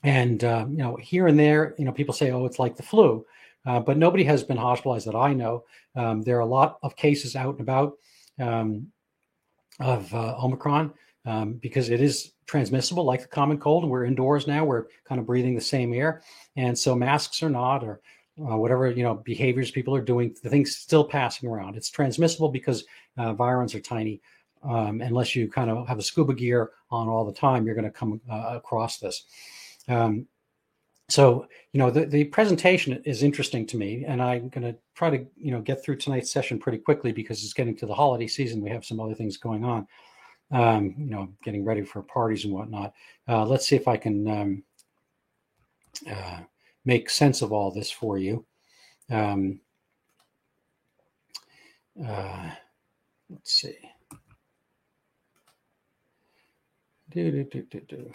And 0.03 0.44
uh, 0.44 0.65
you 0.69 0.77
know, 0.77 0.95
here 0.97 1.27
and 1.27 1.39
there, 1.39 1.75
you 1.77 1.85
know, 1.85 1.91
people 1.91 2.13
say, 2.13 2.31
"Oh, 2.31 2.46
it's 2.46 2.60
like 2.60 2.75
the 2.75 2.84
flu," 2.84 3.25
uh, 3.65 3.79
but 3.79 3.98
nobody 3.98 4.24
has 4.25 4.43
been 4.43 4.57
hospitalized 4.57 5.07
that 5.07 5.15
I 5.15 5.34
know. 5.34 5.63
Um, 5.96 6.22
there 6.22 6.38
are 6.38 6.41
a 6.41 6.46
lot 6.46 6.77
of 6.84 6.96
cases 6.96 7.36
out 7.36 7.53
and 7.53 7.62
about 7.62 7.93
um, 8.39 8.91
of 9.79 10.13
uh, 10.13 10.36
Omicron 10.38 10.93
um, 11.27 11.53
because 11.55 11.89
it 11.89 12.00
is 12.00 12.31
transmissible, 12.46 13.03
like 13.03 13.22
the 13.22 13.27
common 13.27 13.60
cold. 13.60 13.88
We're 13.88 14.05
indoors 14.05 14.48
now; 14.48 14.63
we're 14.63 14.86
kind 15.05 15.19
of 15.19 15.27
breathing 15.27 15.55
the 15.55 15.62
same 15.62 15.93
air, 15.93 16.22
and 16.55 16.77
so 16.77 16.96
masks 16.96 17.43
are 17.43 17.50
not, 17.50 17.84
or 17.84 18.00
uh, 18.39 18.55
whatever 18.55 18.89
you 18.89 19.03
know 19.03 19.15
behaviors 19.15 19.69
people 19.69 19.93
are 19.93 20.01
doing, 20.01 20.34
the 20.41 20.50
thing's 20.50 20.77
still 20.77 21.03
passing 21.03 21.50
around. 21.50 21.75
It's 21.75 21.89
transmissible 21.89 22.50
because 22.50 22.86
uh, 23.17 23.34
virions 23.34 23.75
are 23.75 23.81
tiny. 23.81 24.22
Um, 24.63 25.01
unless 25.01 25.36
you 25.36 25.48
kind 25.48 25.69
of 25.69 25.88
have 25.88 26.00
a 26.00 26.01
scuba 26.01 26.34
gear 26.34 26.72
on 26.89 27.07
all 27.07 27.25
the 27.25 27.34
time, 27.34 27.65
you're 27.65 27.75
going 27.75 27.86
to 27.86 27.91
come 27.91 28.19
uh, 28.29 28.53
across 28.55 28.98
this. 28.98 29.25
Um, 29.88 30.25
so 31.10 31.46
you 31.74 31.79
know 31.79 31.91
the, 31.91 32.05
the 32.05 32.24
presentation 32.24 33.01
is 33.05 33.22
interesting 33.22 33.65
to 33.67 33.77
me, 33.77 34.05
and 34.05 34.22
I'm 34.22 34.50
going 34.50 34.74
to 34.74 34.79
try 34.96 35.10
to 35.10 35.25
you 35.36 35.51
know 35.51 35.62
get 35.62 35.84
through 35.84 35.98
tonight's 35.98 36.31
session 36.31 36.57
pretty 36.57 36.77
quickly 36.77 37.12
because 37.12 37.43
it's 37.43 37.53
getting 37.53 37.75
to 37.77 37.86
the 37.86 37.93
holiday 37.93 38.27
season. 38.27 38.62
We 38.62 38.69
have 38.69 38.86
some 38.86 39.01
other 39.01 39.13
things 39.13 39.36
going 39.36 39.65
on. 39.65 39.88
Um, 40.50 40.96
you 40.98 41.10
know, 41.10 41.30
getting 41.44 41.66
ready 41.66 41.84
for 41.84 42.01
parties 42.01 42.46
and 42.46 42.54
whatnot. 42.54 42.94
Uh, 43.27 43.46
let's 43.46 43.68
see 43.68 43.75
if 43.75 43.88
I 43.88 43.98
can. 43.98 44.27
Um, 44.27 44.63
uh, 46.10 46.39
make 46.86 47.10
sense 47.10 47.42
of 47.42 47.51
all 47.51 47.72
this 47.72 47.92
for 47.92 48.18
you. 48.18 48.46
Um, 49.10 49.60
uh, 52.06 52.51
let's 53.30 53.51
see. 53.51 53.77
Do, 57.10 57.32
do, 57.32 57.44
do, 57.44 57.62
do, 57.63 57.82
do. 57.82 58.13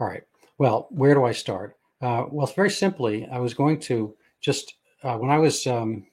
All 0.00 0.06
right. 0.06 0.22
Well, 0.58 0.88
where 0.90 1.14
do 1.14 1.24
I 1.24 1.32
start? 1.32 1.76
Uh, 2.00 2.24
well, 2.30 2.46
very 2.46 2.70
simply, 2.70 3.26
I 3.30 3.38
was 3.38 3.54
going 3.54 3.80
to 3.80 4.14
just, 4.40 4.74
uh, 5.02 5.16
when 5.16 5.30
I 5.30 5.38
was 5.38 5.66
um, 5.66 6.06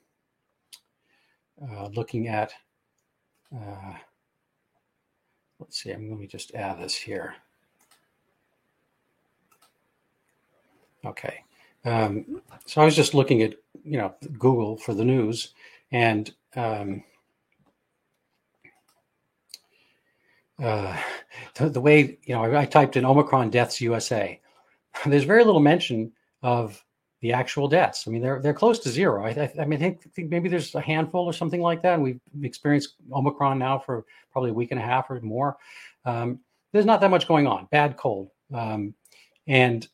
uh, 1.62 1.88
looking 1.88 2.28
at, 2.28 2.52
uh, 3.56 3.94
let's 5.60 5.82
see, 5.82 5.92
I'm, 5.92 6.10
let 6.10 6.20
me 6.20 6.28
just 6.28 6.54
add 6.54 6.80
this 6.80 6.96
here. 6.96 7.36
Okay. 11.06 11.44
Um, 11.84 12.42
so 12.66 12.82
I 12.82 12.86
was 12.86 12.96
just 12.96 13.14
looking 13.14 13.42
at 13.44 13.56
you 13.84 13.98
know 13.98 14.16
Google 14.40 14.78
for 14.78 14.94
the 14.94 15.06
news, 15.06 15.54
and 15.92 16.34
um, 16.56 17.04
uh, 20.62 20.98
the, 21.56 21.70
the, 21.70 21.82
way 21.82 22.18
you 22.24 22.34
know 22.34 22.44
I, 22.44 22.62
I, 22.62 22.66
typed 22.66 22.98
in 22.98 23.06
Omicron 23.06 23.52
deaths 23.52 23.82
USA, 23.82 24.40
there's 25.06 25.26
very 25.26 25.44
little 25.44 25.62
mention 25.62 26.12
of 26.42 26.84
the 27.26 27.34
actual 27.34 27.68
deaths. 27.68 28.08
I 28.08 28.12
mean, 28.12 28.22
they're 28.22 28.40
they're 28.40 28.54
close 28.54 28.78
to 28.80 28.90
zero. 28.90 29.26
I, 29.26 29.30
I, 29.30 29.54
I 29.62 29.66
mean, 29.66 29.80
I 29.80 29.82
think, 29.82 30.14
think, 30.14 30.30
maybe 30.30 30.48
there's 30.48 30.76
a 30.76 30.80
handful 30.80 31.26
or 31.26 31.34
something 31.34 31.60
like 31.60 31.82
that. 31.82 31.96
And 31.96 32.04
we've 32.04 32.20
experienced 32.44 32.98
Omicron 33.12 33.58
now 33.58 33.80
for 33.80 34.06
probably 34.32 34.52
a 34.52 34.54
week 34.54 34.70
and 34.70 34.80
a 34.80 34.84
half 34.84 35.10
or 35.10 35.20
more. 35.22 35.58
Um, 36.06 36.40
there's 36.72 36.86
not 36.86 37.02
that 37.02 37.10
much 37.10 37.28
going 37.28 37.48
on. 37.48 37.68
Bad 37.72 37.98
cold, 37.98 38.30
um, 38.54 38.94
and 39.48 39.88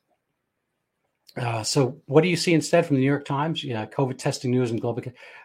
uh, 1.38 1.64
so 1.64 2.02
what 2.06 2.22
do 2.22 2.28
you 2.28 2.36
see 2.36 2.54
instead 2.54 2.86
from 2.86 2.98
the 2.98 3.02
New 3.02 3.08
York 3.08 3.24
Times? 3.24 3.64
Yeah, 3.64 3.86
COVID 3.86 4.18
testing 4.18 4.52
news 4.52 4.72
and 4.72 4.82
global 4.82 5.02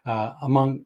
uh, 0.06 0.32
among 0.42 0.84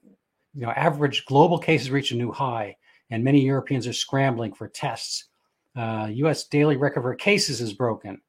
you 0.54 0.66
know 0.66 0.70
average 0.72 1.24
global 1.24 1.58
cases 1.58 1.90
reach 1.90 2.10
a 2.10 2.16
new 2.16 2.30
high, 2.30 2.76
and 3.08 3.24
many 3.24 3.40
Europeans 3.40 3.86
are 3.86 3.94
scrambling 3.94 4.52
for 4.52 4.68
tests. 4.68 5.28
Uh, 5.74 6.08
U.S. 6.12 6.44
daily 6.44 6.76
record 6.76 7.00
for 7.02 7.14
cases 7.14 7.62
is 7.62 7.72
broken. 7.72 8.20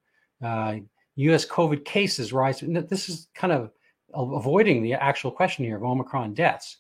U.S. 1.16 1.46
COVID 1.46 1.86
cases 1.86 2.34
rise. 2.34 2.62
This 2.62 3.10
is 3.10 3.28
kind 3.36 3.54
of 3.54 3.72
avoiding 4.14 4.82
the 4.82 4.94
actual 4.94 5.32
question 5.32 5.66
here 5.66 5.78
of 5.78 5.84
Omicron 5.84 6.34
deaths. 6.34 6.78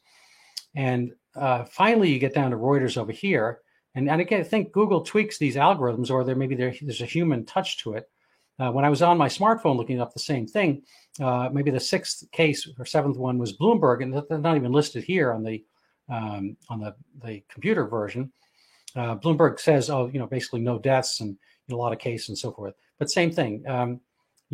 And 0.76 1.14
uh, 1.36 1.64
finally, 1.66 2.12
you 2.12 2.20
get 2.20 2.34
down 2.34 2.52
to 2.52 2.58
Reuters 2.58 2.98
over 2.98 3.12
here. 3.12 3.60
And, 3.96 4.10
and 4.10 4.22
again, 4.22 4.40
I 4.40 4.44
think 4.44 4.72
Google 4.72 5.02
tweaks 5.02 5.38
these 5.38 5.56
algorithms, 5.56 6.10
or 6.10 6.24
there 6.24 6.36
maybe 6.36 6.56
there, 6.56 6.74
there's 6.82 7.02
a 7.02 7.06
human 7.06 7.46
touch 7.46 7.78
to 7.80 7.94
it. 7.94 8.10
Uh, 8.60 8.72
when 8.72 8.86
I 8.86 8.90
was 8.90 9.02
on 9.02 9.18
my 9.18 9.28
smartphone 9.28 9.76
looking 9.76 10.00
up 10.00 10.14
the 10.14 10.20
same 10.20 10.46
thing, 10.46 10.84
uh, 11.20 11.50
maybe 11.52 11.72
the 11.72 11.80
sixth 11.80 12.30
case 12.32 12.70
or 12.78 12.86
seventh 12.86 13.18
one 13.18 13.38
was 13.38 13.58
Bloomberg, 13.58 14.04
and 14.04 14.14
they're 14.30 14.38
not 14.38 14.56
even 14.56 14.72
listed 14.72 15.04
here 15.04 15.34
on 15.34 15.44
the 15.44 15.64
um, 16.10 16.58
on 16.70 16.80
the, 16.80 16.94
the 17.24 17.42
computer 17.50 17.88
version. 17.88 18.32
Uh, 18.96 19.16
Bloomberg 19.16 19.60
says, 19.60 19.90
oh, 19.90 20.10
you 20.12 20.20
know, 20.20 20.28
basically 20.28 20.60
no 20.60 20.78
deaths 20.78 21.22
and 21.22 21.38
a 21.72 21.76
lot 21.76 21.94
of 21.94 22.00
cases 22.00 22.30
and 22.30 22.38
so 22.38 22.52
forth. 22.52 22.74
But 23.00 23.10
same 23.10 23.32
thing. 23.32 23.64
Um, 23.68 24.02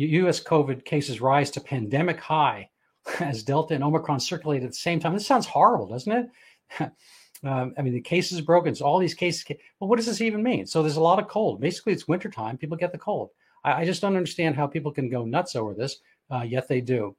U.S. 0.06 0.42
COVID 0.42 0.84
cases 0.84 1.20
rise 1.20 1.50
to 1.52 1.60
pandemic 1.60 2.20
high 2.20 2.70
as 3.20 3.42
Delta 3.42 3.74
and 3.74 3.84
Omicron 3.84 4.20
circulate 4.20 4.62
at 4.62 4.70
the 4.70 4.76
same 4.76 5.00
time. 5.00 5.12
This 5.12 5.26
sounds 5.26 5.46
horrible, 5.46 5.86
doesn't 5.86 6.12
it? 6.12 6.30
um, 7.44 7.74
I 7.76 7.82
mean, 7.82 7.92
the 7.92 8.00
cases 8.00 8.40
broken. 8.40 8.74
So 8.74 8.84
all 8.84 8.98
these 8.98 9.14
cases. 9.14 9.44
Well, 9.80 9.88
what 9.88 9.96
does 9.96 10.06
this 10.06 10.20
even 10.20 10.42
mean? 10.42 10.66
So 10.66 10.82
there's 10.82 10.96
a 10.96 11.02
lot 11.02 11.18
of 11.18 11.28
cold. 11.28 11.60
Basically, 11.60 11.92
it's 11.92 12.08
wintertime. 12.08 12.58
People 12.58 12.76
get 12.76 12.92
the 12.92 12.98
cold. 12.98 13.30
I, 13.64 13.82
I 13.82 13.84
just 13.84 14.00
don't 14.00 14.16
understand 14.16 14.56
how 14.56 14.66
people 14.66 14.92
can 14.92 15.08
go 15.08 15.24
nuts 15.24 15.56
over 15.56 15.74
this, 15.74 15.98
uh, 16.30 16.42
yet 16.42 16.68
they 16.68 16.80
do. 16.80 17.16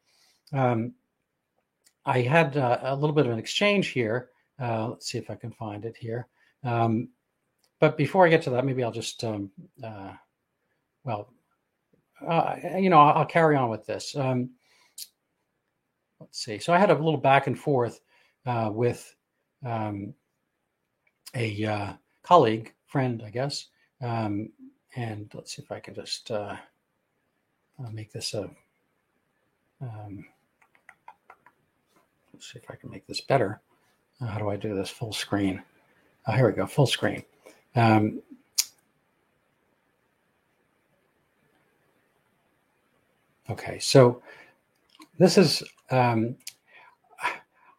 Um, 0.54 0.94
I 2.06 2.22
had 2.22 2.58
uh, 2.58 2.80
a 2.82 2.96
little 2.96 3.16
bit 3.16 3.26
of 3.26 3.32
an 3.32 3.40
exchange 3.40 3.88
here. 3.88 4.30
Uh, 4.60 4.90
let's 4.90 5.08
see 5.08 5.18
if 5.18 5.30
I 5.30 5.36
can 5.36 5.52
find 5.52 5.86
it 5.86 5.96
here. 5.98 6.28
Um, 6.64 7.10
but 7.80 7.98
before 7.98 8.26
I 8.26 8.30
get 8.30 8.42
to 8.44 8.50
that, 8.52 8.66
maybe 8.66 8.84
I'll 8.84 8.92
just, 8.92 9.24
um, 9.24 9.52
uh, 9.84 10.14
well, 11.04 11.32
uh, 12.28 12.56
you 12.78 12.90
know, 12.90 13.00
I'll, 13.00 13.26
carry 13.26 13.56
on 13.56 13.70
with 13.70 13.86
this. 13.86 14.16
Um, 14.16 14.50
let's 16.20 16.44
see. 16.44 16.60
So 16.60 16.74
I 16.74 16.78
had 16.78 16.90
a 16.90 16.96
little 16.96 17.18
back 17.18 17.48
and 17.48 17.58
forth 17.58 18.02
uh, 18.46 18.70
with 18.74 19.16
um, 19.66 20.14
a 21.36 21.66
uh, 21.66 21.94
colleague, 22.24 22.74
friend, 22.88 23.24
I 23.26 23.30
guess. 23.30 23.68
Um, 24.02 24.50
and 24.96 25.30
let's 25.34 25.56
see 25.56 25.62
if 25.62 25.72
I 25.72 25.80
can 25.80 25.94
just 25.94 26.32
uh, 26.32 26.56
uh, 27.80 27.90
make 27.92 28.12
this 28.12 28.34
a. 28.34 28.50
Um, 29.82 30.26
let's 32.34 32.52
see 32.52 32.60
if 32.60 32.70
I 32.70 32.76
can 32.76 32.90
make 32.90 33.08
this 33.08 33.22
better. 33.22 33.62
Uh, 34.22 34.28
how 34.28 34.40
do 34.40 34.50
I 34.50 34.58
do 34.58 34.76
this 34.76 34.90
full 34.90 35.14
screen? 35.14 35.62
here 36.36 36.48
we 36.48 36.54
go, 36.54 36.68
full 36.68 36.86
screen. 36.86 37.24
Okay, 43.50 43.79
so 43.79 44.22
this 45.18 45.38
is 45.38 45.63
um, 45.89 46.36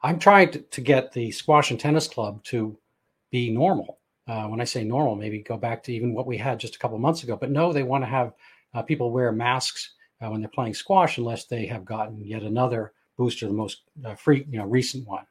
I'm 0.02 0.18
trying 0.18 0.50
to, 0.52 0.58
to, 0.58 0.80
get 0.80 1.12
the 1.12 1.30
squash 1.30 1.70
and 1.70 1.78
tennis 1.78 2.08
club 2.08 2.42
to 2.44 2.76
be 3.30 3.50
normal. 3.50 3.98
Uh, 4.26 4.46
when 4.46 4.60
I 4.60 4.64
say 4.64 4.82
normal, 4.82 5.14
maybe 5.14 5.40
go 5.40 5.56
back 5.56 5.82
to 5.84 5.92
even 5.92 6.12
what 6.14 6.26
we 6.26 6.36
had 6.36 6.58
just 6.58 6.76
a 6.76 6.78
couple 6.78 6.98
months 6.98 7.22
ago. 7.22 7.36
But 7.36 7.50
no, 7.50 7.72
they 7.72 7.82
want 7.82 8.02
to 8.02 8.08
have 8.08 8.32
uh, 8.74 8.82
people 8.82 9.12
wear 9.12 9.30
masks 9.32 9.94
uh, 10.20 10.28
when 10.28 10.40
they're 10.40 10.50
playing 10.50 10.74
squash, 10.74 11.18
unless 11.18 11.44
they 11.44 11.66
have 11.66 11.84
gotten 11.84 12.24
yet 12.24 12.42
another 12.42 12.92
booster, 13.16 13.46
the 13.46 13.52
most 13.52 13.82
uh, 14.04 14.14
free, 14.14 14.46
you 14.50 14.58
know, 14.58 14.66
recent 14.66 15.06
one. 15.06 15.24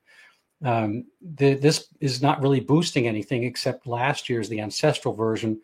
Um, 0.63 1.05
the, 1.21 1.55
this 1.55 1.87
is 1.99 2.21
not 2.21 2.41
really 2.41 2.59
boosting 2.59 3.07
anything 3.07 3.43
except 3.43 3.87
last 3.87 4.29
year's 4.29 4.49
the 4.49 4.61
ancestral 4.61 5.13
version 5.13 5.59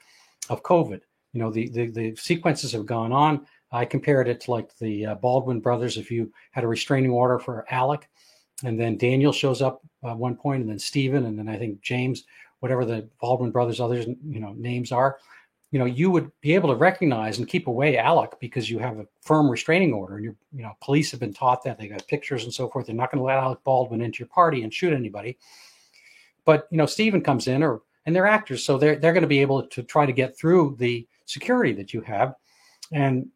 of 0.50 0.64
COVID. 0.64 1.02
You 1.34 1.42
know, 1.42 1.52
the, 1.52 1.70
the, 1.70 1.88
the 1.88 2.16
sequences 2.16 2.72
have 2.72 2.86
gone 2.86 3.12
on. 3.12 3.46
I 3.76 3.84
compared 3.84 4.30
it 4.30 4.40
to 4.42 4.52
like 4.52 4.76
the 4.78 5.06
uh, 5.08 5.16
Baldwin 5.16 5.60
brothers. 5.60 5.98
If 5.98 6.10
you 6.10 6.32
had 6.52 6.64
a 6.64 6.68
restraining 6.68 7.12
order 7.12 7.40
for 7.40 7.66
Alec, 7.70 8.10
and 8.64 8.80
then 8.80 8.98
Daniel 8.98 9.34
shows 9.34 9.62
up 9.62 9.82
at 10.06 10.18
one 10.18 10.38
point, 10.38 10.62
and 10.62 10.70
then 10.70 10.80
Stephen, 10.80 11.26
and 11.26 11.38
then 11.38 11.50
I 11.50 11.58
think 11.58 11.82
James, 11.82 12.24
whatever 12.62 12.86
the 12.86 13.10
Baldwin 13.20 13.52
brothers' 13.52 13.82
others 13.82 14.08
you 14.08 14.40
know 14.40 14.54
names 14.54 14.94
are, 14.94 15.18
you 15.72 15.80
know, 15.80 15.86
you 15.86 16.10
would 16.10 16.32
be 16.40 16.56
able 16.56 16.70
to 16.70 16.76
recognize 16.76 17.38
and 17.38 17.50
keep 17.50 17.68
away 17.68 17.98
Alec 17.98 18.40
because 18.40 18.70
you 18.70 18.80
have 18.80 18.98
a 18.98 19.08
firm 19.22 19.50
restraining 19.50 19.92
order, 19.92 20.16
and 20.16 20.24
you 20.24 20.36
you 20.54 20.64
know 20.64 20.72
police 20.82 21.12
have 21.12 21.20
been 21.20 21.34
taught 21.34 21.62
that 21.66 21.78
they 21.78 21.90
got 21.90 22.08
pictures 22.08 22.46
and 22.46 22.54
so 22.54 22.70
forth. 22.70 22.86
They're 22.86 22.96
not 22.96 23.12
going 23.12 23.20
to 23.20 23.26
let 23.26 23.40
Alec 23.40 23.60
Baldwin 23.66 24.00
into 24.00 24.20
your 24.20 24.30
party 24.30 24.64
and 24.64 24.74
shoot 24.74 24.94
anybody. 24.94 25.38
But 26.46 26.70
you 26.72 26.78
know, 26.78 26.86
Stephen 26.86 27.20
comes 27.20 27.48
in, 27.48 27.62
or 27.62 27.82
and 28.06 28.16
they're 28.16 28.26
actors, 28.26 28.64
so 28.64 28.78
they're 28.78 28.96
they're 28.96 29.12
going 29.12 29.24
to 29.24 29.28
be 29.28 29.42
able 29.42 29.68
to 29.68 29.84
try 29.84 30.06
to 30.06 30.14
get 30.14 30.38
through 30.38 30.78
the 30.80 31.06
security 31.26 31.74
that 31.74 31.94
you 31.94 32.00
have, 32.00 32.36
and 32.94 33.28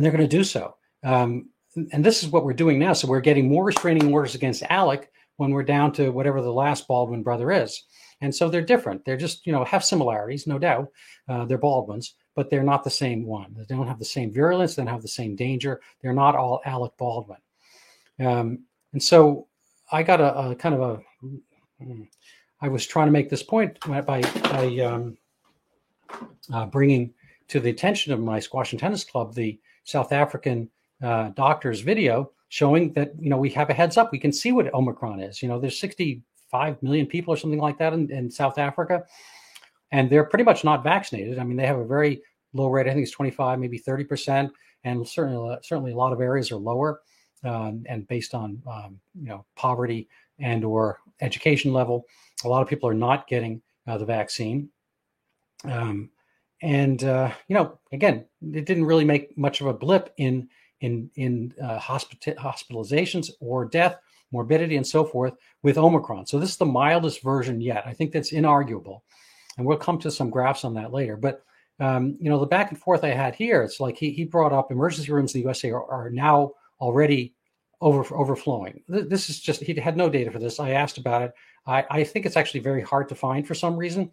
and 0.00 0.04
they're 0.06 0.12
going 0.12 0.26
to 0.26 0.36
do 0.36 0.44
so. 0.44 0.76
Um, 1.04 1.50
and 1.92 2.02
this 2.02 2.22
is 2.22 2.30
what 2.30 2.42
we're 2.42 2.54
doing 2.54 2.78
now. 2.78 2.94
So 2.94 3.06
we're 3.06 3.20
getting 3.20 3.50
more 3.50 3.66
restraining 3.66 4.10
orders 4.10 4.34
against 4.34 4.62
Alec 4.70 5.10
when 5.36 5.50
we're 5.50 5.62
down 5.62 5.92
to 5.92 6.08
whatever 6.08 6.40
the 6.40 6.50
last 6.50 6.88
Baldwin 6.88 7.22
brother 7.22 7.52
is. 7.52 7.84
And 8.22 8.34
so 8.34 8.48
they're 8.48 8.62
different. 8.62 9.04
They're 9.04 9.18
just, 9.18 9.46
you 9.46 9.52
know, 9.52 9.62
have 9.62 9.84
similarities, 9.84 10.46
no 10.46 10.58
doubt. 10.58 10.88
Uh, 11.28 11.44
they're 11.44 11.58
Baldwins, 11.58 12.14
but 12.34 12.48
they're 12.48 12.62
not 12.62 12.82
the 12.82 12.88
same 12.88 13.26
one. 13.26 13.54
They 13.54 13.74
don't 13.74 13.86
have 13.86 13.98
the 13.98 14.04
same 14.06 14.32
virulence. 14.32 14.74
They 14.74 14.84
don't 14.84 14.92
have 14.92 15.02
the 15.02 15.08
same 15.08 15.36
danger. 15.36 15.82
They're 16.00 16.14
not 16.14 16.34
all 16.34 16.62
Alec 16.64 16.92
Baldwin. 16.96 17.40
Um, 18.18 18.60
and 18.94 19.02
so 19.02 19.48
I 19.92 20.02
got 20.02 20.22
a, 20.22 20.34
a, 20.34 20.54
kind 20.54 20.74
of 20.74 20.80
a. 20.80 21.02
I 22.62 22.68
was 22.68 22.86
trying 22.86 23.08
to 23.08 23.12
make 23.12 23.28
this 23.28 23.42
point 23.42 23.78
by, 23.80 24.00
by 24.00 24.78
um, 24.78 25.18
uh, 26.50 26.64
bringing 26.64 27.12
to 27.48 27.60
the 27.60 27.68
attention 27.68 28.14
of 28.14 28.20
my 28.20 28.40
squash 28.40 28.72
and 28.72 28.80
tennis 28.80 29.04
club 29.04 29.34
the 29.34 29.60
South 29.84 30.12
African 30.12 30.68
uh, 31.02 31.30
doctor's 31.30 31.80
video 31.80 32.30
showing 32.48 32.92
that 32.92 33.12
you 33.18 33.30
know 33.30 33.36
we 33.36 33.50
have 33.50 33.70
a 33.70 33.74
heads 33.74 33.96
up. 33.96 34.12
We 34.12 34.18
can 34.18 34.32
see 34.32 34.52
what 34.52 34.72
Omicron 34.74 35.20
is. 35.20 35.42
You 35.42 35.48
know, 35.48 35.58
there's 35.58 35.78
65 35.78 36.82
million 36.82 37.06
people 37.06 37.32
or 37.32 37.36
something 37.36 37.60
like 37.60 37.78
that 37.78 37.92
in, 37.92 38.10
in 38.10 38.30
South 38.30 38.58
Africa, 38.58 39.04
and 39.92 40.10
they're 40.10 40.24
pretty 40.24 40.44
much 40.44 40.64
not 40.64 40.84
vaccinated. 40.84 41.38
I 41.38 41.44
mean, 41.44 41.56
they 41.56 41.66
have 41.66 41.78
a 41.78 41.86
very 41.86 42.22
low 42.52 42.68
rate. 42.68 42.86
I 42.86 42.90
think 42.90 43.04
it's 43.04 43.12
25, 43.12 43.58
maybe 43.58 43.78
30 43.78 44.04
percent, 44.04 44.52
and 44.84 45.06
certainly 45.06 45.56
certainly 45.62 45.92
a 45.92 45.96
lot 45.96 46.12
of 46.12 46.20
areas 46.20 46.50
are 46.50 46.56
lower. 46.56 47.00
Um, 47.42 47.84
and 47.88 48.06
based 48.06 48.34
on 48.34 48.62
um, 48.70 49.00
you 49.14 49.28
know 49.28 49.46
poverty 49.56 50.08
and 50.38 50.64
or 50.64 50.98
education 51.20 51.72
level, 51.72 52.04
a 52.44 52.48
lot 52.48 52.62
of 52.62 52.68
people 52.68 52.88
are 52.88 52.94
not 52.94 53.28
getting 53.28 53.62
uh, 53.86 53.96
the 53.96 54.04
vaccine. 54.04 54.68
Um, 55.64 56.10
and 56.62 57.02
uh, 57.04 57.32
you 57.48 57.54
know, 57.54 57.78
again, 57.92 58.26
it 58.42 58.66
didn't 58.66 58.84
really 58.84 59.04
make 59.04 59.36
much 59.36 59.60
of 59.60 59.66
a 59.66 59.74
blip 59.74 60.12
in 60.16 60.48
in 60.80 61.10
in 61.14 61.54
uh, 61.62 61.78
hospita- 61.78 62.36
hospitalizations 62.36 63.30
or 63.40 63.64
death, 63.64 63.96
morbidity, 64.32 64.76
and 64.76 64.86
so 64.86 65.04
forth 65.04 65.34
with 65.62 65.78
Omicron. 65.78 66.26
So 66.26 66.38
this 66.38 66.50
is 66.50 66.56
the 66.56 66.66
mildest 66.66 67.22
version 67.22 67.60
yet. 67.60 67.86
I 67.86 67.94
think 67.94 68.12
that's 68.12 68.32
inarguable, 68.32 69.00
and 69.56 69.66
we'll 69.66 69.78
come 69.78 69.98
to 70.00 70.10
some 70.10 70.30
graphs 70.30 70.64
on 70.64 70.74
that 70.74 70.92
later. 70.92 71.16
But 71.16 71.42
um, 71.78 72.18
you 72.20 72.28
know, 72.28 72.38
the 72.38 72.46
back 72.46 72.70
and 72.70 72.78
forth 72.78 73.04
I 73.04 73.08
had 73.08 73.34
here, 73.34 73.62
it's 73.62 73.80
like 73.80 73.96
he 73.96 74.10
he 74.10 74.24
brought 74.24 74.52
up 74.52 74.70
emergency 74.70 75.10
rooms 75.10 75.34
in 75.34 75.40
the 75.40 75.44
USA 75.44 75.70
are, 75.70 75.90
are 75.90 76.10
now 76.10 76.52
already 76.80 77.34
over 77.80 78.04
overflowing. 78.14 78.82
This 78.88 79.30
is 79.30 79.40
just 79.40 79.62
he 79.62 79.74
had 79.74 79.96
no 79.96 80.10
data 80.10 80.30
for 80.30 80.38
this. 80.38 80.60
I 80.60 80.70
asked 80.72 80.98
about 80.98 81.22
it. 81.22 81.32
I, 81.66 81.86
I 81.90 82.04
think 82.04 82.26
it's 82.26 82.36
actually 82.36 82.60
very 82.60 82.82
hard 82.82 83.08
to 83.08 83.14
find 83.14 83.46
for 83.46 83.54
some 83.54 83.76
reason. 83.76 84.12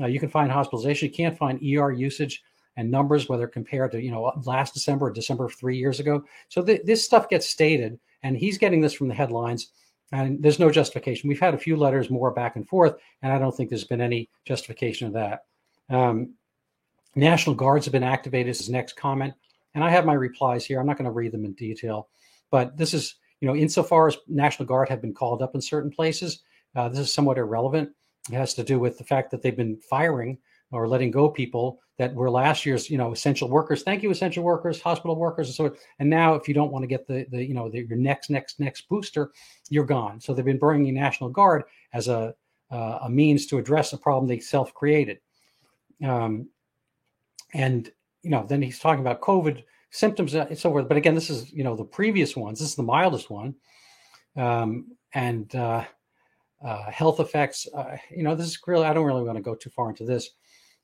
Uh, 0.00 0.06
you 0.06 0.18
can 0.18 0.28
find 0.28 0.50
hospitalization. 0.50 1.08
You 1.08 1.14
can't 1.14 1.38
find 1.38 1.60
ER 1.60 1.92
usage 1.92 2.42
and 2.76 2.90
numbers, 2.90 3.28
whether 3.28 3.46
compared 3.46 3.92
to 3.92 4.02
you 4.02 4.10
know 4.10 4.32
last 4.44 4.74
December 4.74 5.06
or 5.06 5.12
December 5.12 5.48
three 5.48 5.76
years 5.76 6.00
ago. 6.00 6.24
So 6.48 6.62
th- 6.62 6.82
this 6.84 7.04
stuff 7.04 7.28
gets 7.28 7.48
stated, 7.48 7.98
and 8.22 8.36
he's 8.36 8.58
getting 8.58 8.80
this 8.80 8.92
from 8.92 9.08
the 9.08 9.14
headlines, 9.14 9.68
and 10.12 10.42
there's 10.42 10.58
no 10.58 10.70
justification. 10.70 11.28
We've 11.28 11.40
had 11.40 11.54
a 11.54 11.58
few 11.58 11.76
letters 11.76 12.10
more 12.10 12.32
back 12.32 12.56
and 12.56 12.66
forth, 12.66 12.96
and 13.22 13.32
I 13.32 13.38
don't 13.38 13.56
think 13.56 13.70
there's 13.70 13.84
been 13.84 14.00
any 14.00 14.28
justification 14.44 15.06
of 15.06 15.12
that. 15.14 15.44
Um, 15.88 16.34
National 17.14 17.54
Guards 17.54 17.86
have 17.86 17.92
been 17.92 18.02
activated. 18.02 18.50
Is 18.50 18.58
his 18.58 18.70
next 18.70 18.96
comment, 18.96 19.34
and 19.74 19.84
I 19.84 19.90
have 19.90 20.06
my 20.06 20.14
replies 20.14 20.66
here. 20.66 20.80
I'm 20.80 20.86
not 20.86 20.98
going 20.98 21.04
to 21.04 21.12
read 21.12 21.32
them 21.32 21.44
in 21.44 21.52
detail, 21.52 22.08
but 22.50 22.76
this 22.76 22.94
is 22.94 23.14
you 23.40 23.46
know 23.46 23.54
insofar 23.54 24.08
as 24.08 24.16
National 24.26 24.66
Guard 24.66 24.88
have 24.88 25.00
been 25.00 25.14
called 25.14 25.42
up 25.42 25.54
in 25.54 25.60
certain 25.60 25.92
places, 25.92 26.42
uh, 26.74 26.88
this 26.88 26.98
is 26.98 27.14
somewhat 27.14 27.38
irrelevant 27.38 27.90
it 28.30 28.36
has 28.36 28.54
to 28.54 28.64
do 28.64 28.78
with 28.78 28.98
the 28.98 29.04
fact 29.04 29.30
that 29.30 29.42
they've 29.42 29.56
been 29.56 29.76
firing 29.76 30.38
or 30.70 30.88
letting 30.88 31.10
go 31.10 31.28
people 31.28 31.80
that 31.98 32.12
were 32.14 32.30
last 32.30 32.66
year's, 32.66 32.90
you 32.90 32.98
know, 32.98 33.12
essential 33.12 33.48
workers. 33.48 33.82
Thank 33.82 34.02
you, 34.02 34.10
essential 34.10 34.42
workers, 34.42 34.80
hospital 34.80 35.16
workers, 35.16 35.48
and 35.48 35.54
so 35.54 35.64
on. 35.66 35.76
And 36.00 36.10
now, 36.10 36.34
if 36.34 36.48
you 36.48 36.54
don't 36.54 36.72
want 36.72 36.82
to 36.82 36.86
get 36.88 37.06
the, 37.06 37.26
the 37.30 37.44
you 37.44 37.54
know, 37.54 37.68
the, 37.68 37.86
your 37.86 37.98
next, 37.98 38.30
next, 38.30 38.58
next 38.58 38.88
booster, 38.88 39.30
you're 39.70 39.84
gone. 39.84 40.20
So 40.20 40.34
they've 40.34 40.44
been 40.44 40.58
bringing 40.58 40.94
National 40.94 41.30
Guard 41.30 41.64
as 41.92 42.08
a 42.08 42.34
uh, 42.70 42.98
a 43.02 43.10
means 43.10 43.46
to 43.46 43.58
address 43.58 43.92
a 43.92 43.98
problem 43.98 44.26
they 44.26 44.40
self-created. 44.40 45.18
Um, 46.02 46.48
and 47.52 47.90
you 48.22 48.30
know, 48.30 48.44
then 48.48 48.62
he's 48.62 48.78
talking 48.78 49.00
about 49.00 49.20
COVID 49.20 49.62
symptoms 49.90 50.34
and 50.34 50.58
so 50.58 50.70
forth. 50.70 50.88
But 50.88 50.96
again, 50.96 51.14
this 51.14 51.30
is 51.30 51.52
you 51.52 51.62
know 51.62 51.76
the 51.76 51.84
previous 51.84 52.34
ones. 52.34 52.58
This 52.58 52.70
is 52.70 52.74
the 52.74 52.82
mildest 52.82 53.30
one, 53.30 53.54
um, 54.36 54.96
and 55.12 55.54
uh, 55.54 55.84
uh, 56.64 56.90
health 56.90 57.20
effects. 57.20 57.68
Uh, 57.74 57.96
you 58.10 58.22
know, 58.22 58.34
this 58.34 58.46
is 58.46 58.58
really 58.66 58.86
I 58.86 58.92
don't 58.92 59.04
really 59.04 59.22
want 59.22 59.36
to 59.36 59.42
go 59.42 59.54
too 59.54 59.70
far 59.70 59.90
into 59.90 60.04
this. 60.04 60.30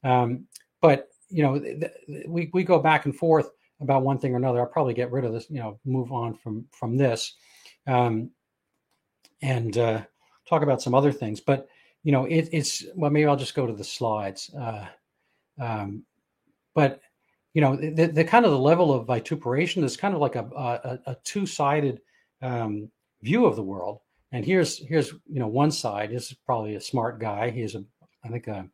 Um, 0.04 0.46
but 0.80 1.08
you 1.28 1.42
know, 1.42 1.58
th- 1.58 1.80
th- 1.80 2.26
we 2.28 2.50
we 2.52 2.64
go 2.64 2.78
back 2.78 3.06
and 3.06 3.16
forth 3.16 3.50
about 3.80 4.02
one 4.02 4.18
thing 4.18 4.34
or 4.34 4.36
another. 4.36 4.60
I'll 4.60 4.66
probably 4.66 4.94
get 4.94 5.10
rid 5.10 5.24
of 5.24 5.32
this. 5.32 5.48
You 5.48 5.60
know, 5.60 5.80
move 5.84 6.12
on 6.12 6.34
from 6.34 6.66
from 6.70 6.96
this, 6.96 7.34
um, 7.86 8.30
and 9.42 9.76
uh, 9.78 10.02
talk 10.48 10.62
about 10.62 10.82
some 10.82 10.94
other 10.94 11.12
things. 11.12 11.40
But 11.40 11.68
you 12.02 12.12
know, 12.12 12.24
it, 12.26 12.48
it's 12.52 12.84
well, 12.94 13.10
maybe 13.10 13.26
I'll 13.26 13.36
just 13.36 13.54
go 13.54 13.66
to 13.66 13.72
the 13.72 13.84
slides. 13.84 14.50
Uh, 14.58 14.86
um, 15.58 16.04
but 16.74 17.00
you 17.52 17.60
know, 17.60 17.76
the, 17.76 18.06
the, 18.06 18.24
kind 18.24 18.44
of 18.44 18.52
the 18.52 18.58
level 18.58 18.94
of 18.94 19.08
vituperation 19.08 19.82
is 19.82 19.96
kind 19.96 20.14
of 20.14 20.20
like 20.20 20.36
a 20.36 20.44
a, 20.56 21.10
a 21.10 21.16
two 21.24 21.46
sided 21.46 22.00
um, 22.42 22.90
view 23.22 23.46
of 23.46 23.56
the 23.56 23.62
world. 23.62 24.00
And 24.32 24.44
here's 24.44 24.78
here's 24.78 25.12
you 25.12 25.40
know 25.40 25.48
one 25.48 25.70
side 25.70 26.12
is 26.12 26.34
probably 26.46 26.76
a 26.76 26.80
smart 26.80 27.20
guy. 27.20 27.50
He's 27.50 27.74
a 27.74 27.84
I 28.24 28.28
think 28.28 28.46
a 28.46 28.68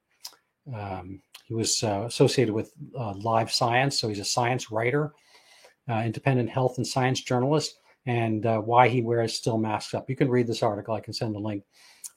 um, 0.75 1.23
he 1.47 1.55
was 1.55 1.83
uh, 1.83 2.05
associated 2.07 2.53
with 2.53 2.73
uh, 2.99 3.15
Live 3.15 3.53
Science, 3.53 3.99
so 3.99 4.09
he's 4.09 4.19
a 4.19 4.25
science 4.25 4.71
writer, 4.71 5.15
uh, 5.89 6.03
independent 6.05 6.51
health 6.51 6.77
and 6.77 6.87
science 6.87 7.21
journalist, 7.21 7.79
and 8.05 8.45
uh, 8.45 8.59
why 8.59 8.89
he 8.89 9.01
wears 9.01 9.35
still 9.35 9.57
masks 9.57 9.95
up. 9.95 10.11
You 10.11 10.17
can 10.17 10.29
read 10.29 10.47
this 10.47 10.63
article. 10.63 10.95
I 10.95 11.01
can 11.01 11.13
send 11.13 11.35
the 11.35 11.41
link 11.41 11.63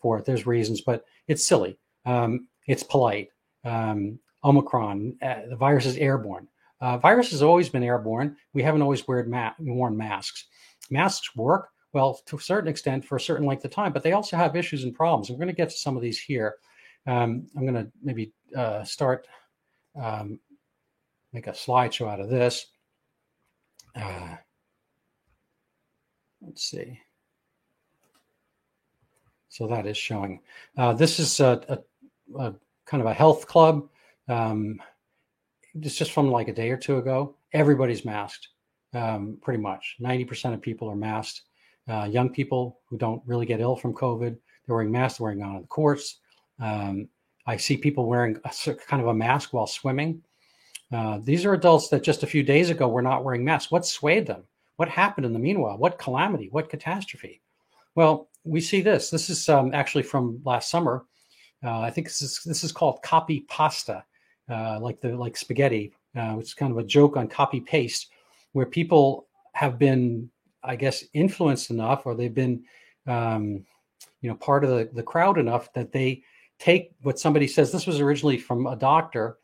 for 0.02 0.18
it. 0.18 0.26
There's 0.26 0.48
reasons, 0.48 0.82
but 0.82 1.06
it's 1.28 1.46
silly. 1.46 1.78
Um, 2.06 2.48
it's 2.68 2.84
polite. 2.84 3.30
Um, 3.64 4.20
Omicron, 4.44 5.18
uh, 5.22 5.42
the 5.50 5.56
virus 5.56 5.86
is 5.86 5.98
airborne. 5.98 6.48
Uh, 6.82 6.98
virus 6.98 7.32
has 7.32 7.44
always 7.44 7.70
been 7.70 7.84
airborne. 7.84 8.38
We 8.54 8.64
haven't 8.64 8.82
always 8.82 9.04
ma- 9.08 9.54
worn 9.60 9.98
masks. 9.98 10.46
Masks 10.90 11.36
work 11.36 11.70
well 11.94 12.22
to 12.26 12.38
a 12.38 12.42
certain 12.42 12.70
extent 12.70 13.04
for 13.06 13.16
a 13.16 13.22
certain 13.22 13.46
length 13.46 13.66
of 13.66 13.72
time, 13.72 13.92
but 13.92 14.04
they 14.04 14.14
also 14.14 14.38
have 14.38 14.56
issues 14.56 14.84
and 14.84 14.94
problems. 14.94 15.30
We're 15.30 15.38
going 15.38 15.48
to 15.48 15.54
get 15.54 15.70
to 15.70 15.78
some 15.78 15.96
of 15.96 16.02
these 16.02 16.20
here. 16.20 16.56
Um, 17.08 17.48
I'm 17.56 17.64
going 17.64 17.86
to 17.86 17.92
maybe 18.04 18.32
uh, 18.56 18.84
start 18.84 19.28
um, 20.00 20.40
make 21.34 21.48
a 21.48 21.52
slideshow 21.52 22.12
out 22.12 22.20
of 22.20 22.30
this. 22.30 22.68
Uh, 23.96 24.36
let's 26.42 26.64
see. 26.64 27.00
So 29.50 29.68
that 29.68 29.88
is 29.88 29.98
showing. 29.98 30.42
Uh, 30.78 30.94
this 30.94 31.20
is 31.20 31.40
a, 31.40 31.62
a, 31.68 32.40
a, 32.40 32.56
kind 32.86 33.02
of 33.02 33.08
a 33.08 33.14
health 33.14 33.48
club. 33.48 33.88
Um, 34.28 34.80
it's 35.76 35.96
just 35.96 36.12
from 36.12 36.30
like 36.30 36.48
a 36.48 36.54
day 36.54 36.70
or 36.70 36.78
two 36.78 36.98
ago. 36.98 37.36
Everybody's 37.54 38.06
masked, 38.06 38.50
um, 38.94 39.38
pretty 39.42 39.62
much. 39.62 39.98
90% 40.02 40.54
of 40.54 40.62
people 40.62 40.90
are 40.90 40.96
masked. 40.96 41.42
Uh, 41.90 42.06
young 42.06 42.30
people 42.30 42.80
who 42.88 42.98
don't 42.98 43.22
really 43.26 43.46
get 43.46 43.60
ill 43.60 43.76
from 43.76 43.94
COVID, 43.94 44.38
they're 44.66 44.76
wearing 44.76 44.92
masks, 44.92 45.18
they're 45.18 45.26
wearing 45.26 45.42
on 45.42 45.62
the 45.62 45.68
courts. 45.68 46.20
Um, 46.60 47.10
I 47.48 47.58
see 47.58 47.78
people 47.78 48.06
wearing 48.06 48.38
a, 48.46 48.76
kind 48.76 49.02
of 49.02 49.08
a 49.08 49.14
mask 49.14 49.54
while 49.54 49.68
swimming. 49.68 50.22
Uh, 50.92 51.20
these 51.24 51.46
are 51.46 51.54
adults 51.54 51.90
that 51.90 52.04
just 52.04 52.24
a 52.24 52.28
few 52.28 52.44
days 52.44 52.70
ago 52.70 52.88
were 52.88 53.02
not 53.02 53.24
wearing 53.24 53.44
masks. 53.44 53.72
What 53.72 53.86
swayed 53.86 54.28
them? 54.28 54.44
What 54.76 54.90
happened 54.90 55.26
in 55.26 55.34
the 55.34 55.40
meanwhile? 55.40 55.78
What 55.78 56.00
calamity? 56.00 56.50
What 56.52 56.70
catastrophe? 56.70 57.42
Well, 57.96 58.30
we 58.44 58.62
see 58.62 58.82
this. 58.82 59.10
This 59.10 59.30
is 59.30 59.50
um, 59.50 59.72
actually 59.74 60.04
from 60.04 60.42
last 60.46 60.70
summer. 60.70 61.06
Uh, 61.64 61.82
I 61.82 61.90
think 61.90 62.08
this 62.08 62.22
is 62.22 62.42
this 62.46 62.64
is 62.64 62.72
called 62.72 63.02
copy 63.04 63.42
pasta, 63.42 64.06
uh, 64.50 64.80
like 64.80 65.02
the 65.02 65.18
like 65.18 65.36
spaghetti, 65.36 65.94
uh, 66.16 66.42
kind 66.56 66.72
of 66.72 66.78
a 66.78 66.84
joke 66.84 67.18
on 67.18 67.28
copy 67.28 67.60
paste, 67.60 68.12
where 68.54 68.66
people 68.66 69.28
have 69.54 69.78
been, 69.78 70.30
I 70.64 70.76
guess, 70.76 71.04
influenced 71.14 71.70
enough, 71.70 72.06
or 72.06 72.16
they've 72.16 72.34
been, 72.34 72.64
um, 73.08 73.66
you 74.22 74.30
know, 74.30 74.36
part 74.36 74.64
of 74.64 74.70
the, 74.70 74.90
the 74.94 75.04
crowd 75.04 75.38
enough 75.38 75.72
that 75.74 75.92
they 75.92 76.24
take 76.60 76.92
what 77.02 77.20
somebody 77.20 77.48
says. 77.48 77.72
This 77.72 77.88
was 77.88 78.00
originally 78.00 78.38
from 78.38 78.68
a 78.68 78.76
doctor, 78.76 79.38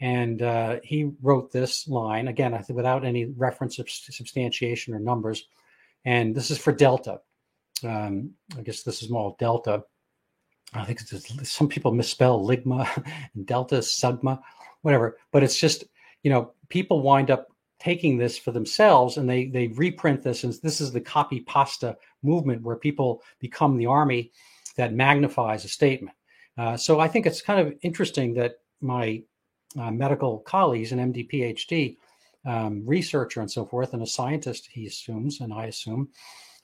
and 0.00 0.42
uh, 0.42 0.76
he 0.82 1.10
wrote 1.22 1.52
this 1.52 1.86
line 1.88 2.28
again, 2.28 2.54
I 2.54 2.58
think, 2.58 2.76
without 2.76 3.04
any 3.04 3.26
reference 3.26 3.78
of 3.78 3.90
substantiation 3.90 4.94
or 4.94 4.98
numbers. 4.98 5.46
And 6.04 6.34
this 6.34 6.50
is 6.50 6.58
for 6.58 6.72
Delta 6.72 7.20
um, 7.84 8.30
I 8.56 8.62
guess 8.62 8.82
this 8.82 9.02
is 9.02 9.10
more 9.10 9.36
delta. 9.38 9.84
I 10.72 10.84
think 10.84 11.00
some 11.00 11.68
people 11.68 11.92
misspell 11.92 12.44
ligma 12.44 12.88
and 13.34 13.46
delta, 13.46 13.82
sigma, 13.82 14.40
whatever. 14.82 15.18
But 15.32 15.42
it's 15.42 15.58
just 15.58 15.84
you 16.22 16.30
know 16.30 16.52
people 16.68 17.02
wind 17.02 17.30
up 17.30 17.48
taking 17.78 18.16
this 18.16 18.38
for 18.38 18.52
themselves 18.52 19.16
and 19.16 19.28
they 19.28 19.46
they 19.46 19.68
reprint 19.68 20.22
this 20.22 20.44
and 20.44 20.54
this 20.62 20.80
is 20.80 20.92
the 20.92 21.00
copy 21.00 21.40
pasta 21.40 21.96
movement 22.22 22.62
where 22.62 22.76
people 22.76 23.22
become 23.38 23.76
the 23.76 23.86
army 23.86 24.32
that 24.76 24.94
magnifies 24.94 25.64
a 25.64 25.68
statement. 25.68 26.16
Uh, 26.58 26.76
so 26.76 27.00
I 27.00 27.08
think 27.08 27.26
it's 27.26 27.42
kind 27.42 27.60
of 27.60 27.74
interesting 27.82 28.34
that 28.34 28.56
my 28.80 29.22
uh, 29.78 29.90
medical 29.90 30.38
colleagues, 30.38 30.92
an 30.92 31.12
MD 31.12 31.30
PhD 31.30 31.96
um, 32.46 32.82
researcher 32.86 33.40
and 33.40 33.50
so 33.50 33.66
forth, 33.66 33.92
and 33.92 34.02
a 34.02 34.06
scientist, 34.06 34.68
he 34.70 34.86
assumes, 34.86 35.40
and 35.40 35.52
I 35.52 35.66
assume, 35.66 36.08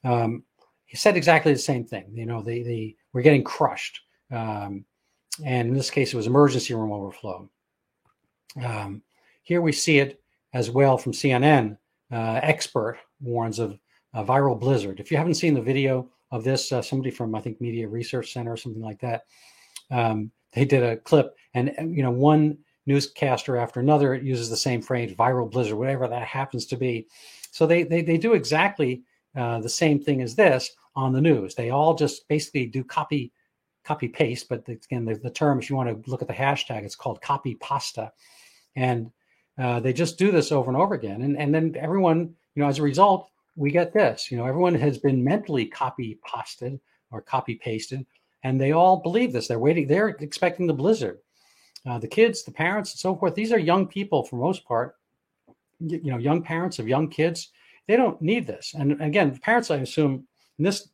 um, 0.04 0.44
he 0.86 0.96
said 0.96 1.16
exactly 1.16 1.52
the 1.52 1.58
same 1.58 1.84
thing. 1.84 2.06
You 2.14 2.26
know, 2.26 2.42
they 2.42 2.62
they 2.62 2.96
were 3.12 3.22
getting 3.22 3.44
crushed, 3.44 4.00
um, 4.30 4.84
and 5.44 5.68
in 5.68 5.74
this 5.74 5.90
case, 5.90 6.12
it 6.12 6.16
was 6.16 6.26
emergency 6.26 6.74
room 6.74 6.92
overflow. 6.92 7.50
Um, 8.62 9.02
here 9.42 9.60
we 9.60 9.72
see 9.72 9.98
it 9.98 10.21
as 10.52 10.70
well 10.70 10.98
from 10.98 11.12
CNN. 11.12 11.78
Uh, 12.10 12.38
expert 12.42 12.98
warns 13.20 13.58
of 13.58 13.78
a 14.12 14.22
viral 14.22 14.58
blizzard. 14.58 15.00
If 15.00 15.10
you 15.10 15.16
haven't 15.16 15.34
seen 15.34 15.54
the 15.54 15.62
video 15.62 16.10
of 16.30 16.44
this, 16.44 16.70
uh, 16.70 16.82
somebody 16.82 17.10
from 17.10 17.34
I 17.34 17.40
think 17.40 17.60
Media 17.60 17.88
Research 17.88 18.32
Center 18.32 18.52
or 18.52 18.56
something 18.56 18.82
like 18.82 19.00
that, 19.00 19.22
um, 19.90 20.30
they 20.52 20.66
did 20.66 20.82
a 20.82 20.98
clip, 20.98 21.34
and 21.54 21.72
you 21.96 22.02
know 22.02 22.10
one 22.10 22.58
newscaster 22.84 23.56
after 23.56 23.80
another 23.80 24.14
uses 24.14 24.50
the 24.50 24.56
same 24.56 24.82
phrase, 24.82 25.14
viral 25.14 25.50
blizzard, 25.50 25.78
whatever 25.78 26.06
that 26.08 26.26
happens 26.26 26.66
to 26.66 26.76
be. 26.76 27.06
So 27.50 27.66
they 27.66 27.84
they, 27.84 28.02
they 28.02 28.18
do 28.18 28.34
exactly 28.34 29.04
uh, 29.34 29.60
the 29.60 29.68
same 29.68 29.98
thing 29.98 30.20
as 30.20 30.34
this, 30.34 30.70
on 30.94 31.12
the 31.12 31.20
news. 31.20 31.54
They 31.54 31.70
all 31.70 31.94
just 31.94 32.28
basically 32.28 32.66
do 32.66 32.84
copy 32.84 33.32
copy 33.84 34.08
paste, 34.08 34.48
but 34.48 34.68
again, 34.68 35.04
the, 35.04 35.14
the 35.14 35.30
term, 35.30 35.58
if 35.58 35.68
you 35.68 35.74
want 35.74 35.88
to 36.04 36.10
look 36.10 36.22
at 36.22 36.28
the 36.28 36.34
hashtag, 36.34 36.84
it's 36.84 36.94
called 36.94 37.20
copy 37.20 37.56
pasta. 37.56 38.12
And 38.76 39.10
uh, 39.58 39.80
they 39.80 39.92
just 39.92 40.18
do 40.18 40.30
this 40.30 40.52
over 40.52 40.70
and 40.70 40.76
over 40.76 40.94
again. 40.94 41.22
And, 41.22 41.36
and 41.36 41.54
then 41.54 41.74
everyone, 41.78 42.34
you 42.54 42.62
know, 42.62 42.68
as 42.68 42.78
a 42.78 42.82
result, 42.82 43.28
we 43.56 43.70
get 43.70 43.92
this, 43.92 44.30
you 44.30 44.38
know, 44.38 44.46
everyone 44.46 44.74
has 44.74 44.98
been 44.98 45.22
mentally 45.22 45.66
copy 45.66 46.18
pasted 46.24 46.80
or 47.10 47.20
copy 47.20 47.56
pasted, 47.56 48.06
and 48.44 48.60
they 48.60 48.72
all 48.72 48.96
believe 48.96 49.32
this. 49.32 49.46
They're 49.46 49.58
waiting, 49.58 49.86
they're 49.86 50.08
expecting 50.08 50.66
the 50.66 50.72
blizzard. 50.72 51.18
Uh, 51.84 51.98
the 51.98 52.08
kids, 52.08 52.44
the 52.44 52.52
parents, 52.52 52.92
and 52.92 52.98
so 52.98 53.14
forth, 53.14 53.34
these 53.34 53.52
are 53.52 53.58
young 53.58 53.86
people 53.86 54.22
for 54.22 54.36
most 54.36 54.64
part, 54.64 54.96
you 55.80 56.10
know, 56.10 56.16
young 56.16 56.42
parents 56.42 56.78
of 56.78 56.88
young 56.88 57.08
kids. 57.08 57.50
They 57.88 57.96
don't 57.96 58.22
need 58.22 58.46
this. 58.46 58.72
And 58.78 59.00
again, 59.02 59.36
parents, 59.38 59.70
I 59.70 59.78
assume, 59.78 60.26
in 60.58 60.64
this 60.64 60.88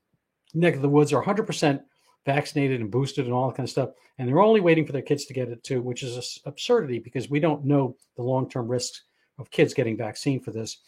neck 0.54 0.74
of 0.74 0.82
the 0.82 0.88
woods 0.88 1.12
are 1.12 1.22
100% 1.22 1.80
vaccinated 2.28 2.82
and 2.82 2.90
boosted 2.90 3.24
and 3.24 3.32
all 3.32 3.48
that 3.48 3.56
kind 3.56 3.66
of 3.66 3.70
stuff. 3.70 3.90
And 4.18 4.28
they're 4.28 4.40
only 4.40 4.60
waiting 4.60 4.84
for 4.84 4.92
their 4.92 5.00
kids 5.00 5.24
to 5.24 5.32
get 5.32 5.48
it 5.48 5.64
too, 5.64 5.80
which 5.80 6.02
is 6.02 6.16
an 6.16 6.22
absurdity 6.44 6.98
because 6.98 7.30
we 7.30 7.40
don't 7.40 7.64
know 7.64 7.96
the 8.16 8.22
long 8.22 8.50
term 8.50 8.68
risks 8.68 9.04
of 9.38 9.50
kids 9.50 9.72
getting 9.72 9.96
vaccine 9.96 10.38
for 10.38 10.50
this. 10.50 10.82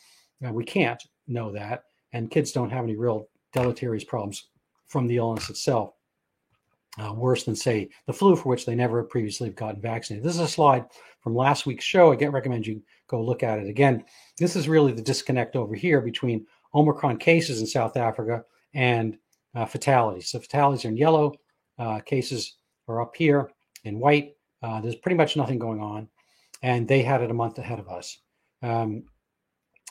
Uh, 0.47 0.53
we 0.53 0.65
can't 0.65 1.03
know 1.27 1.51
that. 1.51 1.85
And 2.13 2.31
kids 2.31 2.53
don't 2.53 2.69
have 2.69 2.85
any 2.85 2.95
real 2.95 3.29
deleterious 3.55 4.05
problems 4.05 4.49
from 4.87 5.07
the 5.07 5.17
illness 5.17 5.49
itself. 5.49 5.95
Uh, 6.99 7.15
worse 7.15 7.45
than, 7.45 7.57
say, 7.57 7.89
the 8.07 8.13
flu, 8.13 8.37
for 8.37 8.51
which 8.51 8.67
they 8.67 8.75
never 8.75 9.03
previously 9.03 9.49
have 9.49 9.57
gotten 9.57 9.81
vaccinated. 9.81 10.27
This 10.27 10.35
is 10.35 10.41
a 10.41 10.49
slide 10.49 10.85
from 11.23 11.35
last 11.35 11.65
week's 11.65 11.85
show. 11.85 12.13
I 12.13 12.17
get 12.17 12.33
recommend 12.33 12.67
you 12.67 12.83
go 13.07 13.23
look 13.23 13.43
at 13.43 13.61
it 13.61 13.69
again. 13.69 14.05
This 14.39 14.57
is 14.57 14.69
really 14.69 14.93
the 14.93 15.01
disconnect 15.01 15.57
over 15.57 15.75
here 15.75 16.03
between 16.03 16.47
Omicron 16.75 17.17
cases 17.17 17.61
in 17.61 17.67
South 17.67 17.97
Africa 17.97 18.45
and 18.75 19.17
uh, 19.55 19.67
fatalities. 19.67 20.29
So 20.29 20.41
fatalities 20.41 20.85
are 20.85 20.89
in 20.89 20.97
yellow, 20.97 21.35
uh, 21.79 22.01
cases 22.01 22.57
are 22.89 23.01
up 23.01 23.15
here 23.17 23.51
in 23.85 23.99
white. 23.99 24.35
Uh, 24.63 24.81
there's 24.81 24.97
pretty 24.97 25.17
much 25.17 25.37
nothing 25.37 25.59
going 25.59 25.81
on, 25.81 26.09
and 26.63 26.87
they 26.87 27.03
had 27.03 27.23
it 27.23 27.31
a 27.31 27.35
month 27.35 27.59
ahead 27.59 27.79
of 27.79 27.89
us. 27.89 28.19
Um, 28.63 29.05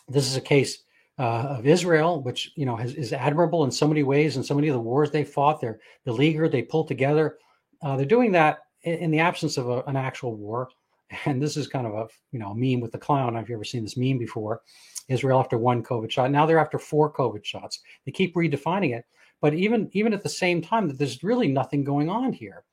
this 0.07 0.27
is 0.27 0.35
a 0.35 0.41
case 0.41 0.83
uh, 1.17 1.57
of 1.57 1.67
Israel, 1.67 2.21
which 2.21 2.51
you 2.55 2.65
know 2.65 2.75
has, 2.75 2.93
is 2.93 3.13
admirable 3.13 3.63
in 3.63 3.71
so 3.71 3.87
many 3.87 4.03
ways. 4.03 4.37
In 4.37 4.43
so 4.43 4.55
many 4.55 4.67
of 4.67 4.73
the 4.73 4.79
wars 4.79 5.11
they 5.11 5.23
fought, 5.23 5.59
they're 5.59 5.79
beleaguered, 6.05 6.51
they 6.51 6.61
pull 6.61 6.83
together. 6.83 7.37
Uh, 7.81 7.95
they're 7.95 8.05
doing 8.05 8.31
that 8.33 8.59
in 8.83 9.11
the 9.11 9.19
absence 9.19 9.57
of 9.57 9.69
a, 9.69 9.83
an 9.83 9.95
actual 9.95 10.35
war, 10.35 10.69
and 11.25 11.41
this 11.41 11.57
is 11.57 11.67
kind 11.67 11.87
of 11.87 11.93
a 11.93 12.07
you 12.31 12.39
know 12.39 12.53
meme 12.53 12.79
with 12.79 12.91
the 12.91 12.97
clown. 12.97 13.35
Have 13.35 13.49
you 13.49 13.55
ever 13.55 13.63
seen 13.63 13.83
this 13.83 13.97
meme 13.97 14.17
before? 14.17 14.61
Israel 15.09 15.39
after 15.39 15.57
one 15.57 15.83
COVID 15.83 16.11
shot. 16.11 16.31
Now 16.31 16.45
they're 16.45 16.59
after 16.59 16.77
four 16.77 17.11
COVID 17.11 17.43
shots. 17.43 17.79
They 18.05 18.11
keep 18.11 18.35
redefining 18.35 18.95
it, 18.95 19.05
but 19.41 19.53
even 19.53 19.89
even 19.93 20.13
at 20.13 20.23
the 20.23 20.29
same 20.29 20.61
time, 20.61 20.87
that 20.87 20.97
there's 20.97 21.23
really 21.23 21.47
nothing 21.47 21.83
going 21.83 22.09
on 22.09 22.33
here. 22.33 22.63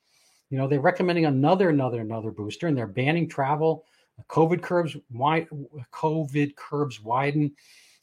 You 0.50 0.58
know, 0.58 0.68
they're 0.68 0.80
recommending 0.80 1.26
another, 1.26 1.70
another, 1.70 2.00
another 2.00 2.30
booster, 2.30 2.66
and 2.66 2.76
they're 2.76 2.86
banning 2.86 3.28
travel. 3.28 3.84
COVID 4.28 4.62
curbs 4.62 4.96
wide, 5.10 5.48
COVID 5.92 6.56
curbs 6.56 7.00
widen, 7.00 7.52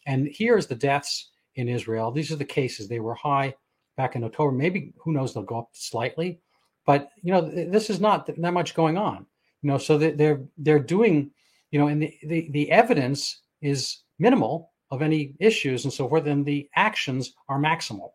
and 0.05 0.29
here's 0.31 0.67
the 0.67 0.75
deaths 0.75 1.31
in 1.55 1.67
Israel. 1.67 2.11
These 2.11 2.31
are 2.31 2.35
the 2.35 2.45
cases. 2.45 2.87
They 2.87 2.99
were 2.99 3.15
high 3.15 3.55
back 3.97 4.15
in 4.15 4.23
October. 4.23 4.51
Maybe 4.51 4.93
who 4.97 5.11
knows? 5.11 5.33
They'll 5.33 5.43
go 5.43 5.59
up 5.59 5.69
slightly, 5.73 6.39
but 6.85 7.09
you 7.21 7.31
know, 7.31 7.41
this 7.41 7.89
is 7.89 7.99
not 7.99 8.27
that 8.27 8.37
much 8.37 8.75
going 8.75 8.97
on. 8.97 9.25
You 9.61 9.71
know, 9.71 9.77
so 9.77 9.97
they're 9.97 10.41
they're 10.57 10.79
doing, 10.79 11.31
you 11.71 11.79
know, 11.79 11.87
and 11.87 12.01
the 12.01 12.17
the, 12.23 12.49
the 12.51 12.71
evidence 12.71 13.41
is 13.61 13.99
minimal 14.19 14.71
of 14.91 15.01
any 15.01 15.33
issues 15.39 15.85
and 15.85 15.93
so 15.93 16.07
forth, 16.07 16.27
and 16.27 16.45
the 16.45 16.69
actions 16.75 17.33
are 17.49 17.59
maximal. 17.59 18.11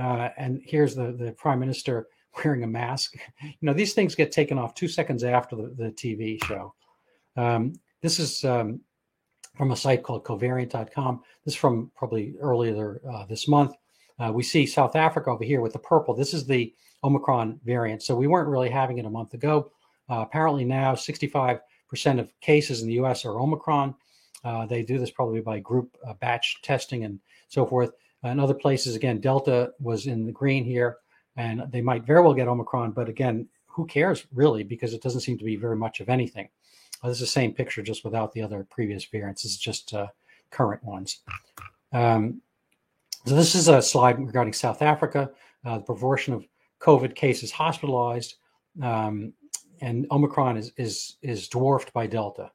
Uh, 0.00 0.30
and 0.38 0.62
here's 0.64 0.94
the 0.94 1.12
the 1.12 1.32
prime 1.32 1.60
minister 1.60 2.08
wearing 2.44 2.64
a 2.64 2.66
mask. 2.66 3.16
You 3.42 3.54
know, 3.60 3.74
these 3.74 3.92
things 3.92 4.14
get 4.14 4.32
taken 4.32 4.58
off 4.58 4.74
two 4.74 4.88
seconds 4.88 5.24
after 5.24 5.56
the, 5.56 5.74
the 5.76 5.90
TV 5.90 6.42
show. 6.44 6.74
Um, 7.36 7.74
this 8.02 8.18
is 8.18 8.44
um, 8.44 8.80
from 9.56 9.72
a 9.72 9.76
site 9.76 10.02
called 10.02 10.24
covariant.com. 10.24 11.22
This 11.44 11.54
is 11.54 11.60
from 11.60 11.90
probably 11.94 12.34
earlier 12.40 13.00
uh, 13.10 13.26
this 13.26 13.48
month. 13.48 13.74
Uh, 14.18 14.30
we 14.32 14.42
see 14.42 14.66
South 14.66 14.96
Africa 14.96 15.30
over 15.30 15.44
here 15.44 15.60
with 15.60 15.72
the 15.72 15.78
purple. 15.78 16.14
This 16.14 16.34
is 16.34 16.46
the 16.46 16.72
Omicron 17.02 17.58
variant. 17.64 18.02
So 18.02 18.14
we 18.14 18.26
weren't 18.26 18.48
really 18.48 18.70
having 18.70 18.98
it 18.98 19.06
a 19.06 19.10
month 19.10 19.34
ago. 19.34 19.70
Uh, 20.08 20.20
apparently 20.20 20.64
now 20.64 20.94
65% 20.94 21.60
of 22.18 22.40
cases 22.40 22.82
in 22.82 22.88
the 22.88 22.94
US 22.94 23.24
are 23.24 23.38
Omicron. 23.38 23.94
Uh, 24.44 24.66
they 24.66 24.82
do 24.82 24.98
this 24.98 25.10
probably 25.10 25.40
by 25.40 25.58
group 25.58 25.96
uh, 26.06 26.14
batch 26.14 26.60
testing 26.62 27.04
and 27.04 27.18
so 27.48 27.66
forth. 27.66 27.92
In 28.24 28.38
other 28.38 28.54
places, 28.54 28.96
again, 28.96 29.20
Delta 29.20 29.72
was 29.80 30.06
in 30.06 30.26
the 30.26 30.32
green 30.32 30.64
here 30.64 30.98
and 31.36 31.62
they 31.70 31.80
might 31.80 32.04
very 32.04 32.22
well 32.22 32.34
get 32.34 32.48
Omicron. 32.48 32.92
But 32.92 33.08
again, 33.08 33.48
who 33.66 33.86
cares 33.86 34.26
really? 34.32 34.62
Because 34.62 34.92
it 34.92 35.02
doesn't 35.02 35.22
seem 35.22 35.38
to 35.38 35.44
be 35.44 35.56
very 35.56 35.76
much 35.76 36.00
of 36.00 36.08
anything. 36.08 36.48
this 37.02 37.12
is 37.12 37.20
the 37.20 37.26
same 37.26 37.52
picture, 37.52 37.82
just 37.82 38.04
without 38.04 38.32
the 38.32 38.42
other 38.42 38.66
previous 38.70 39.04
variants. 39.04 39.44
Is 39.44 39.56
just 39.56 39.94
uh, 39.94 40.08
current 40.50 40.82
ones. 40.84 41.20
Um, 41.92 42.42
so 43.26 43.34
this 43.34 43.54
is 43.54 43.68
a 43.68 43.80
slide 43.80 44.18
regarding 44.18 44.52
South 44.52 44.82
Africa, 44.82 45.30
uh, 45.64 45.78
the 45.78 45.84
proportion 45.84 46.34
of 46.34 46.46
COVID 46.80 47.14
cases 47.14 47.50
hospitalized, 47.50 48.36
um, 48.82 49.32
and 49.80 50.06
Omicron 50.10 50.56
is 50.56 50.72
is 50.76 51.16
is 51.22 51.48
dwarfed 51.48 51.92
by 51.92 52.06
Delta. 52.06 52.50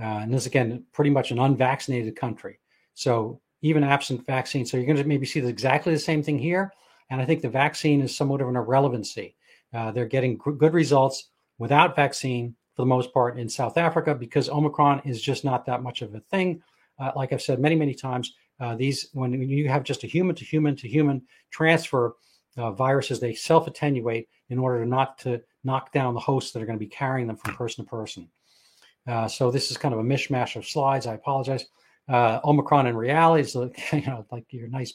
Uh, 0.00 0.20
and 0.22 0.32
this 0.32 0.46
again, 0.46 0.84
pretty 0.92 1.10
much 1.10 1.30
an 1.30 1.38
unvaccinated 1.38 2.14
country. 2.14 2.60
So 2.94 3.40
even 3.62 3.84
absent 3.84 4.24
vaccine, 4.26 4.64
so 4.64 4.76
you're 4.76 4.86
going 4.86 4.96
to 4.98 5.04
maybe 5.04 5.26
see 5.26 5.40
exactly 5.40 5.92
the 5.92 5.98
same 5.98 6.22
thing 6.22 6.38
here. 6.38 6.72
And 7.10 7.20
I 7.20 7.24
think 7.24 7.42
the 7.42 7.48
vaccine 7.48 8.00
is 8.02 8.16
somewhat 8.16 8.40
of 8.40 8.48
an 8.48 8.56
irrelevancy. 8.56 9.34
Uh, 9.72 9.90
they're 9.90 10.06
getting 10.06 10.38
good 10.38 10.74
results 10.74 11.30
without 11.58 11.96
vaccine 11.96 12.54
for 12.74 12.82
the 12.82 12.86
most 12.86 13.12
part 13.12 13.38
in 13.38 13.48
South 13.48 13.76
Africa 13.76 14.14
because 14.14 14.48
Omicron 14.48 15.02
is 15.04 15.20
just 15.20 15.44
not 15.44 15.66
that 15.66 15.82
much 15.82 16.02
of 16.02 16.14
a 16.14 16.20
thing. 16.20 16.62
Uh, 16.98 17.12
like 17.16 17.32
I've 17.32 17.42
said 17.42 17.58
many, 17.58 17.74
many 17.74 17.94
times, 17.94 18.34
uh, 18.60 18.74
these 18.74 19.08
when 19.12 19.40
you 19.40 19.68
have 19.68 19.84
just 19.84 20.04
a 20.04 20.06
human 20.06 20.34
to 20.36 20.44
human 20.44 20.76
to 20.76 20.88
human 20.88 21.22
transfer 21.50 22.16
viruses, 22.56 23.20
they 23.20 23.34
self 23.34 23.66
attenuate 23.66 24.28
in 24.48 24.58
order 24.58 24.82
to 24.82 24.88
not 24.88 25.18
to 25.18 25.40
knock 25.64 25.92
down 25.92 26.14
the 26.14 26.20
hosts 26.20 26.52
that 26.52 26.62
are 26.62 26.66
going 26.66 26.78
to 26.78 26.84
be 26.84 26.90
carrying 26.90 27.26
them 27.26 27.36
from 27.36 27.54
person 27.54 27.84
to 27.84 27.90
person. 27.90 28.28
Uh, 29.06 29.28
so 29.28 29.50
this 29.50 29.70
is 29.70 29.76
kind 29.76 29.94
of 29.94 30.00
a 30.00 30.04
mishmash 30.04 30.56
of 30.56 30.66
slides. 30.66 31.06
I 31.06 31.14
apologize. 31.14 31.66
Uh, 32.08 32.40
Omicron 32.44 32.86
in 32.86 32.96
reality 32.96 33.42
is 33.42 33.54
you 33.92 34.06
know 34.06 34.26
like 34.30 34.44
your 34.50 34.68
nice 34.68 34.94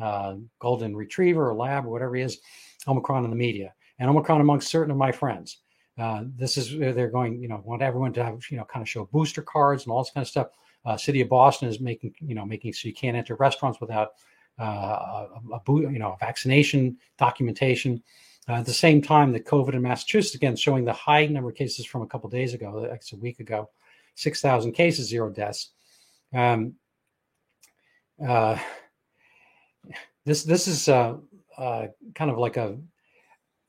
uh, 0.00 0.36
golden 0.58 0.94
retriever 0.96 1.50
or 1.50 1.54
lab 1.54 1.86
or 1.86 1.90
whatever 1.90 2.14
he 2.16 2.22
is, 2.22 2.38
Omicron 2.86 3.24
in 3.24 3.30
the 3.30 3.36
media, 3.36 3.72
and 3.98 4.10
Omicron 4.10 4.40
amongst 4.40 4.68
certain 4.68 4.90
of 4.90 4.96
my 4.96 5.12
friends. 5.12 5.58
Uh, 5.96 6.24
this 6.36 6.56
is 6.56 6.74
where 6.74 6.92
they're 6.92 7.10
going, 7.10 7.40
you 7.40 7.48
know, 7.48 7.62
want 7.64 7.82
everyone 7.82 8.12
to 8.12 8.24
have, 8.24 8.40
you 8.50 8.56
know, 8.56 8.64
kind 8.64 8.82
of 8.82 8.88
show 8.88 9.08
booster 9.12 9.42
cards 9.42 9.84
and 9.84 9.92
all 9.92 10.02
this 10.02 10.10
kind 10.10 10.22
of 10.22 10.28
stuff. 10.28 10.48
Uh, 10.84 10.96
City 10.96 11.20
of 11.20 11.28
Boston 11.28 11.68
is 11.68 11.80
making, 11.80 12.12
you 12.20 12.34
know, 12.34 12.44
making 12.44 12.72
so 12.72 12.88
you 12.88 12.94
can't 12.94 13.16
enter 13.16 13.36
restaurants 13.36 13.80
without 13.80 14.12
uh, 14.58 14.64
a, 14.64 15.28
a, 15.54 15.60
you 15.68 15.98
know, 15.98 16.16
vaccination 16.20 16.96
documentation. 17.16 18.02
Uh, 18.48 18.54
at 18.54 18.66
the 18.66 18.74
same 18.74 19.00
time, 19.00 19.32
the 19.32 19.40
COVID 19.40 19.74
in 19.74 19.82
Massachusetts 19.82 20.34
again 20.34 20.56
showing 20.56 20.84
the 20.84 20.92
high 20.92 21.26
number 21.26 21.50
of 21.50 21.56
cases 21.56 21.86
from 21.86 22.02
a 22.02 22.06
couple 22.06 22.28
days 22.28 22.52
ago, 22.54 22.86
like 22.90 23.02
a 23.12 23.16
week 23.16 23.40
ago, 23.40 23.70
six 24.16 24.40
thousand 24.40 24.72
cases, 24.72 25.08
zero 25.08 25.30
deaths. 25.30 25.70
Um, 26.34 26.74
uh, 28.26 28.58
this 30.24 30.42
this 30.42 30.66
is 30.66 30.88
uh, 30.88 31.16
uh, 31.56 31.86
kind 32.14 32.30
of 32.30 32.38
like 32.38 32.56
a 32.56 32.76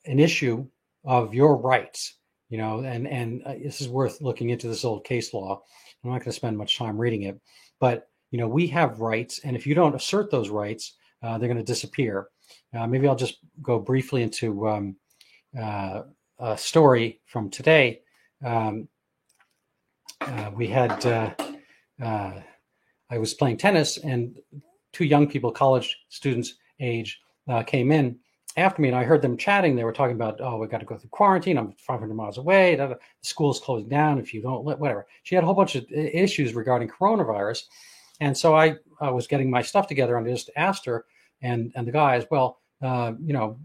an 0.05 0.19
issue 0.19 0.65
of 1.03 1.33
your 1.33 1.57
rights, 1.57 2.17
you 2.49 2.57
know, 2.57 2.79
and 2.79 3.07
and 3.07 3.43
uh, 3.45 3.53
this 3.53 3.81
is 3.81 3.87
worth 3.89 4.21
looking 4.21 4.49
into 4.49 4.67
this 4.67 4.83
old 4.83 5.03
case 5.03 5.33
law. 5.33 5.61
I'm 6.03 6.09
not 6.09 6.19
going 6.19 6.25
to 6.25 6.33
spend 6.33 6.57
much 6.57 6.77
time 6.77 6.97
reading 6.97 7.23
it, 7.23 7.39
but 7.79 8.09
you 8.31 8.39
know, 8.39 8.47
we 8.47 8.67
have 8.67 8.99
rights, 8.99 9.39
and 9.43 9.55
if 9.55 9.67
you 9.67 9.75
don't 9.75 9.95
assert 9.95 10.31
those 10.31 10.49
rights, 10.49 10.95
uh, 11.21 11.37
they're 11.37 11.47
going 11.49 11.57
to 11.57 11.63
disappear. 11.63 12.27
Uh, 12.73 12.87
maybe 12.87 13.07
I'll 13.07 13.15
just 13.15 13.37
go 13.61 13.79
briefly 13.79 14.23
into 14.23 14.67
um, 14.67 14.95
a 15.55 16.57
story 16.57 17.21
from 17.25 17.49
today. 17.49 18.01
Um, 18.43 18.87
we 20.55 20.67
had 20.67 20.99
I 23.09 23.17
was 23.17 23.33
playing 23.33 23.57
tennis, 23.57 23.97
and 23.97 24.37
two 24.93 25.05
young 25.05 25.27
people, 25.27 25.51
college 25.51 25.97
students 26.09 26.55
age, 26.79 27.19
uh, 27.47 27.63
came 27.63 27.91
in 27.91 28.17
after 28.57 28.81
me, 28.81 28.87
and 28.87 28.97
I 28.97 29.03
heard 29.03 29.21
them 29.21 29.37
chatting. 29.37 29.75
They 29.75 29.83
were 29.83 29.91
talking 29.91 30.15
about, 30.15 30.39
oh, 30.41 30.57
we 30.57 30.67
got 30.67 30.79
to 30.79 30.85
go 30.85 30.97
through 30.97 31.09
quarantine. 31.09 31.57
I'm 31.57 31.73
500 31.73 32.13
miles 32.13 32.37
away. 32.37 32.75
The 32.75 32.97
school's 33.21 33.59
closing 33.59 33.89
down 33.89 34.17
if 34.17 34.33
you 34.33 34.41
don't 34.41 34.63
whatever. 34.63 35.05
She 35.23 35.35
had 35.35 35.43
a 35.43 35.47
whole 35.47 35.55
bunch 35.55 35.75
of 35.75 35.85
issues 35.91 36.53
regarding 36.53 36.89
coronavirus, 36.89 37.63
and 38.21 38.37
so 38.37 38.55
I 38.55 38.77
uh, 39.05 39.11
was 39.11 39.27
getting 39.27 39.49
my 39.49 39.61
stuff 39.61 39.87
together, 39.87 40.17
and 40.17 40.27
I 40.27 40.31
just 40.31 40.49
asked 40.55 40.85
her 40.85 41.05
and 41.41 41.71
and 41.75 41.87
the 41.87 41.91
guys, 41.91 42.25
well, 42.31 42.59
uh, 42.81 43.13
you 43.21 43.33
know, 43.33 43.59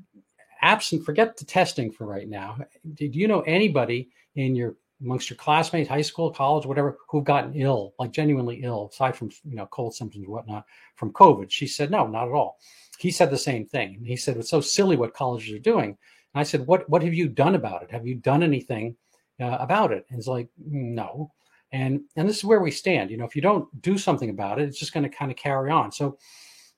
absent, 0.62 1.05
forget 1.05 1.37
the 1.37 1.44
testing 1.44 1.90
for 1.90 2.07
right 2.07 2.29
now. 2.29 2.59
Do 2.94 3.07
you 3.07 3.29
know 3.29 3.40
anybody 3.40 4.11
in 4.37 4.55
your 4.55 4.76
amongst 5.00 5.30
your 5.30 5.36
classmates, 5.36 5.88
high 5.88 6.02
school, 6.02 6.30
college, 6.30 6.66
whatever, 6.66 6.98
who've 7.08 7.24
gotten 7.24 7.54
ill, 7.54 7.94
like 7.98 8.12
genuinely 8.12 8.60
ill, 8.62 8.90
aside 8.92 9.16
from 9.16 9.30
you 9.44 9.56
know 9.56 9.66
cold 9.66 9.94
symptoms 9.94 10.24
and 10.24 10.32
whatnot 10.32 10.64
from 10.96 11.12
COVID? 11.12 11.50
She 11.50 11.66
said, 11.66 11.90
no, 11.90 12.06
not 12.06 12.28
at 12.28 12.34
all. 12.34 12.58
He 12.98 13.10
said 13.10 13.30
the 13.30 13.38
same 13.38 13.66
thing. 13.66 14.02
He 14.04 14.16
said 14.16 14.36
it's 14.36 14.50
so 14.50 14.60
silly 14.60 14.96
what 14.96 15.14
colleges 15.14 15.54
are 15.54 15.58
doing. 15.58 15.96
And 16.34 16.40
I 16.40 16.42
said, 16.42 16.66
what 16.66 16.88
what 16.88 17.02
have 17.02 17.14
you 17.14 17.28
done 17.28 17.54
about 17.54 17.82
it? 17.82 17.90
Have 17.90 18.06
you 18.06 18.16
done 18.16 18.42
anything 18.42 18.96
uh, 19.40 19.56
about 19.60 19.92
it? 19.92 20.04
And 20.08 20.16
he's 20.16 20.28
like, 20.28 20.48
no. 20.58 21.32
And 21.72 22.02
and 22.16 22.28
this 22.28 22.38
is 22.38 22.44
where 22.44 22.60
we 22.60 22.70
stand. 22.70 23.10
You 23.10 23.16
know, 23.16 23.24
if 23.24 23.36
you 23.36 23.42
don't 23.42 23.68
do 23.80 23.96
something 23.96 24.30
about 24.30 24.60
it, 24.60 24.68
it's 24.68 24.78
just 24.78 24.92
going 24.92 25.04
to 25.04 25.16
kind 25.16 25.30
of 25.30 25.36
carry 25.36 25.70
on. 25.70 25.92
So, 25.92 26.18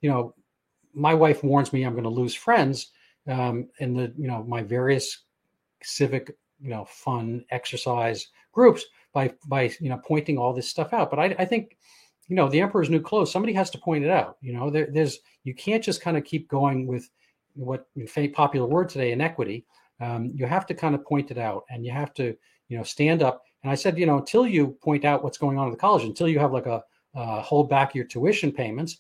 you 0.01 0.11
know, 0.11 0.35
my 0.95 1.15
wife 1.15 1.43
warns 1.43 1.73
me 1.73 1.83
I'm 1.83 1.95
going 1.95 2.05
to 2.05 2.11
lose 2.11 2.35
friends 2.35 2.93
um, 3.29 3.69
in 3.79 3.95
the 3.95 4.13
you 4.17 4.27
know 4.27 4.45
my 4.45 4.63
various 4.63 5.25
civic 5.83 6.37
you 6.63 6.71
know 6.71 6.85
fun 6.85 7.45
exercise 7.51 8.29
groups 8.53 8.85
by 9.13 9.33
by 9.47 9.71
you 9.81 9.89
know 9.89 10.01
pointing 10.05 10.39
all 10.39 10.53
this 10.53 10.69
stuff 10.69 10.93
out. 10.93 11.11
But 11.11 11.19
i, 11.19 11.25
I 11.39 11.45
think 11.45 11.77
you 12.29 12.37
know 12.37 12.49
the 12.49 12.61
emperor's 12.61 12.91
new 12.91 13.01
clothes 13.01 13.33
somebody 13.33 13.53
has 13.55 13.71
to 13.71 13.79
point 13.79 14.05
it 14.05 14.11
out 14.11 14.37
you 14.41 14.53
know? 14.53 14.71
There, 14.71 14.89
there's 14.91 15.19
you 15.45 15.55
can't 15.55 15.83
just 15.83 16.01
kind 16.01 16.17
of 16.17 16.25
keep 16.25 16.49
going 16.49 16.87
with 16.87 17.11
what 17.55 17.87
popular 18.33 18.67
word 18.67 18.89
today 18.89 19.13
inequity. 19.13 19.67
Um, 20.01 20.33
you 20.35 20.47
have 20.47 20.67
to 20.67 20.75
kind 20.75 20.95
of 20.95 21.05
point 21.05 21.31
it 21.31 21.39
out 21.39 21.65
and 21.69 21.85
you 21.85 21.93
have 21.93 22.15
to 22.15 22.35
you 22.69 22.79
know 22.79 22.85
stand 22.85 23.23
up. 23.23 23.43
And 23.63 23.71
i 23.71 23.75
said 23.75 23.99
you 23.99 24.07
know 24.07 24.19
until 24.19 24.47
you 24.47 24.69
point 24.83 25.05
out 25.05 25.23
what's 25.23 25.39
going 25.39 25.59
on 25.59 25.67
in 25.67 25.73
the 25.73 25.79
college 25.79 26.05
until 26.05 26.29
you 26.29 26.39
have 26.39 26.53
like 26.53 26.67
a 26.67 26.83
hold 27.15 27.69
back 27.69 27.95
your 27.95 28.05
tuition 28.05 28.53
payments 28.53 28.99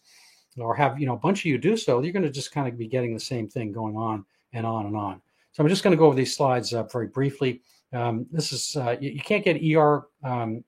or 0.59 0.75
have 0.75 1.01
you 1.01 1.07
know 1.07 1.15
a 1.15 1.19
bunch 1.19 1.41
of 1.41 1.47
you 1.47 1.59
do 1.59 1.77
so 1.77 2.03
you're 2.03 2.13
going 2.13 2.23
to 2.23 2.31
just 2.31 2.53
kind 2.53 2.69
of 2.69 2.77
be 2.77 2.87
getting 2.87 3.15
the 3.15 3.21
same 3.21 3.49
thing 3.49 3.73
going 3.73 3.97
on 3.97 4.25
and 4.53 4.67
on 4.67 4.87
and 4.87 4.97
on 4.97 5.21
so 5.53 5.63
I'm 5.63 5.69
just 5.69 5.85
going 5.85 5.93
to 5.93 5.99
go 5.99 6.07
over 6.07 6.17
these 6.17 6.35
slides 6.35 6.73
uh, 6.73 6.85
very 6.85 7.09
briefly. 7.09 7.63
Um, 7.93 8.27
this 8.33 8.53
is 8.53 8.75
uh, 8.77 8.97
you, 9.01 9.11
you, 9.11 9.21
can't 9.21 9.45
get 9.45 9.61
ER 9.63 10.07
um, 10.25 10.65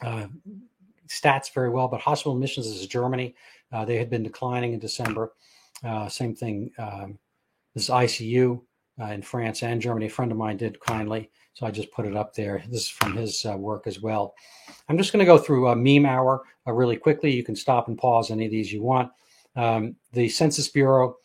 uh, 0.00 0.28
stats 1.08 1.52
very 1.52 1.70
well, 1.70 1.88
but 1.88 2.00
hospital 2.00 2.34
admissions 2.34 2.66
is 2.66 2.86
Germany. 2.86 3.34
Uh, 3.72 3.84
they 3.84 3.96
had 3.96 4.08
been 4.08 4.22
declining 4.22 4.72
in 4.72 4.78
December. 4.78 5.32
Uh, 5.84 6.08
same 6.08 6.36
thing. 6.36 6.70
Um, 6.78 7.18
this 7.74 7.84
is 7.84 7.90
ICU 7.90 8.60
uh, 9.00 9.06
in 9.06 9.22
France 9.22 9.64
and 9.64 9.82
Germany. 9.82 10.06
A 10.06 10.10
friend 10.10 10.30
of 10.30 10.38
mine 10.38 10.56
did 10.56 10.78
kindly, 10.78 11.30
so 11.54 11.66
I 11.66 11.72
just 11.72 11.90
put 11.90 12.06
it 12.06 12.16
up 12.16 12.32
there. 12.32 12.62
This 12.68 12.82
is 12.82 12.88
from 12.88 13.16
his 13.16 13.44
work 13.44 13.88
as 13.88 14.00
well. 14.00 14.34
I'm 14.88 14.98
just 14.98 15.12
going 15.12 15.24
to 15.24 15.30
go 15.30 15.38
through 15.38 15.68
a 15.68 15.76
meme 15.76 16.06
hour 16.06 16.42
really 16.64 16.96
quickly. 16.96 17.34
You 17.34 17.42
can 17.42 17.56
stop 17.56 17.88
and 17.88 17.98
pause 17.98 18.30
any 18.30 18.44
of 18.44 18.52
these 18.52 18.72
you 18.72 18.82
want. 18.82 19.10
Um, 19.56 19.96
the 20.12 20.28
Census 20.28 20.68
Bureau 20.68 21.16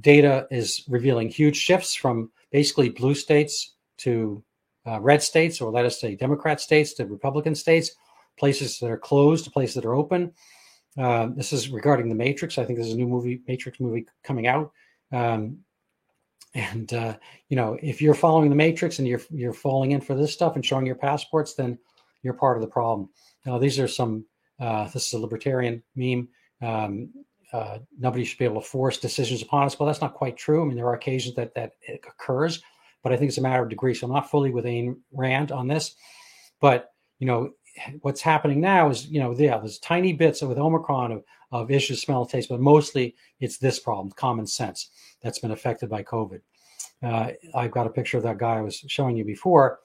data 0.00 0.46
is 0.50 0.84
revealing 0.88 1.28
huge 1.28 1.56
shifts 1.56 1.94
from 1.94 2.30
basically 2.50 2.88
blue 2.88 3.14
states 3.14 3.74
to 3.98 4.42
uh, 4.86 5.00
red 5.00 5.22
states, 5.22 5.60
or 5.60 5.70
let 5.70 5.84
us 5.84 6.00
say 6.00 6.14
Democrat 6.14 6.60
states 6.60 6.94
to 6.94 7.06
Republican 7.06 7.54
states, 7.54 7.92
places 8.38 8.78
that 8.78 8.90
are 8.90 8.98
closed 8.98 9.44
to 9.44 9.50
places 9.50 9.74
that 9.74 9.84
are 9.84 9.94
open. 9.94 10.32
Uh, 10.98 11.28
this 11.36 11.52
is 11.52 11.68
regarding 11.68 12.08
the 12.08 12.14
Matrix. 12.14 12.58
I 12.58 12.64
think 12.64 12.78
there's 12.78 12.92
a 12.92 12.96
new 12.96 13.06
movie, 13.06 13.40
Matrix 13.46 13.78
movie, 13.78 14.06
coming 14.24 14.46
out. 14.46 14.72
Um, 15.12 15.58
and 16.54 16.92
uh, 16.92 17.16
you 17.48 17.56
know, 17.56 17.78
if 17.80 18.02
you're 18.02 18.14
following 18.14 18.48
the 18.48 18.56
Matrix 18.56 18.98
and 18.98 19.06
you're 19.06 19.20
you're 19.30 19.52
falling 19.52 19.92
in 19.92 20.00
for 20.00 20.14
this 20.14 20.32
stuff 20.32 20.56
and 20.56 20.66
showing 20.66 20.86
your 20.86 20.96
passports, 20.96 21.54
then 21.54 21.78
you're 22.22 22.34
part 22.34 22.56
of 22.56 22.60
the 22.60 22.66
problem. 22.66 23.08
Now, 23.46 23.58
these 23.58 23.78
are 23.78 23.88
some. 23.88 24.24
Uh, 24.58 24.88
this 24.88 25.06
is 25.06 25.12
a 25.14 25.18
libertarian 25.18 25.82
meme. 25.94 26.28
Um, 26.60 27.10
uh, 27.52 27.78
nobody 27.98 28.24
should 28.24 28.38
be 28.38 28.44
able 28.44 28.60
to 28.60 28.66
force 28.66 28.98
decisions 28.98 29.42
upon 29.42 29.64
us. 29.64 29.78
Well, 29.78 29.86
that's 29.86 30.00
not 30.00 30.14
quite 30.14 30.36
true. 30.36 30.62
I 30.62 30.66
mean, 30.66 30.76
there 30.76 30.86
are 30.86 30.94
occasions 30.94 31.34
that 31.36 31.54
that 31.54 31.72
occurs, 32.06 32.62
but 33.02 33.12
I 33.12 33.16
think 33.16 33.28
it's 33.28 33.38
a 33.38 33.42
matter 33.42 33.62
of 33.62 33.68
degree. 33.68 33.94
So 33.94 34.06
I'm 34.06 34.12
not 34.12 34.30
fully 34.30 34.50
with 34.50 34.64
Ayn 34.64 34.96
Rand 35.12 35.52
on 35.52 35.68
this, 35.68 35.94
but 36.60 36.92
you 37.18 37.26
know, 37.26 37.50
what's 38.00 38.20
happening 38.20 38.60
now 38.60 38.90
is, 38.90 39.06
you 39.06 39.20
know, 39.20 39.32
yeah, 39.36 39.58
there's 39.58 39.78
tiny 39.78 40.12
bits 40.12 40.42
with 40.42 40.58
Omicron 40.58 41.12
of, 41.12 41.24
of 41.52 41.70
issues, 41.70 42.00
smell, 42.00 42.26
taste, 42.26 42.48
but 42.48 42.60
mostly 42.60 43.14
it's 43.40 43.58
this 43.58 43.78
problem, 43.78 44.10
common 44.16 44.46
sense, 44.46 44.90
that's 45.22 45.38
been 45.38 45.50
affected 45.50 45.88
by 45.88 46.02
COVID. 46.02 46.40
Uh, 47.02 47.30
I've 47.54 47.70
got 47.70 47.86
a 47.86 47.90
picture 47.90 48.16
of 48.16 48.24
that 48.24 48.38
guy 48.38 48.56
I 48.56 48.62
was 48.62 48.76
showing 48.88 49.16
you 49.16 49.24
before. 49.24 49.80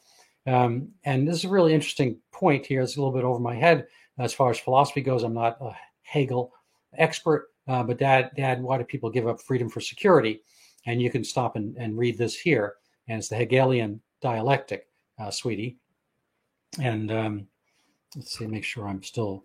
Um, 0.48 0.90
and 1.04 1.28
this 1.28 1.38
is 1.38 1.46
a 1.46 1.50
really 1.50 1.74
interesting 1.74 2.18
point 2.32 2.66
here. 2.66 2.82
It's 2.82 2.98
a 2.98 3.00
little 3.00 3.14
bit 3.14 3.24
over 3.24 3.40
my 3.40 3.56
head 3.56 3.88
as 4.18 4.34
far 4.34 4.52
as 4.52 4.60
philosophy 4.60 5.02
goes. 5.02 5.24
I'm 5.24 5.34
not 5.34 5.58
a 5.62 5.72
Hegel 6.04 6.52
expert, 6.98 7.48
uh, 7.68 7.84
but 7.84 7.98
dad, 7.98 8.32
dad, 8.36 8.62
why 8.62 8.78
do 8.78 8.84
people 8.84 9.10
give 9.10 9.28
up 9.28 9.42
freedom 9.42 9.70
for 9.70 9.82
security? 9.82 10.42
And 10.86 11.02
you 11.02 11.10
can 11.10 11.24
stop 11.24 11.56
and, 11.56 11.76
and 11.78 11.98
read 11.98 12.18
this 12.18 12.36
here. 12.36 12.76
And 13.08 13.18
it's 13.18 13.30
the 13.30 13.36
Hegelian 13.36 14.02
dialectic, 14.22 14.88
uh, 15.20 15.32
sweetie. 15.32 15.78
And 16.82 17.12
um, 17.12 17.48
let's 18.16 18.38
see, 18.38 18.48
make 18.48 18.64
sure 18.64 18.88
I'm 18.88 19.04
still. 19.04 19.44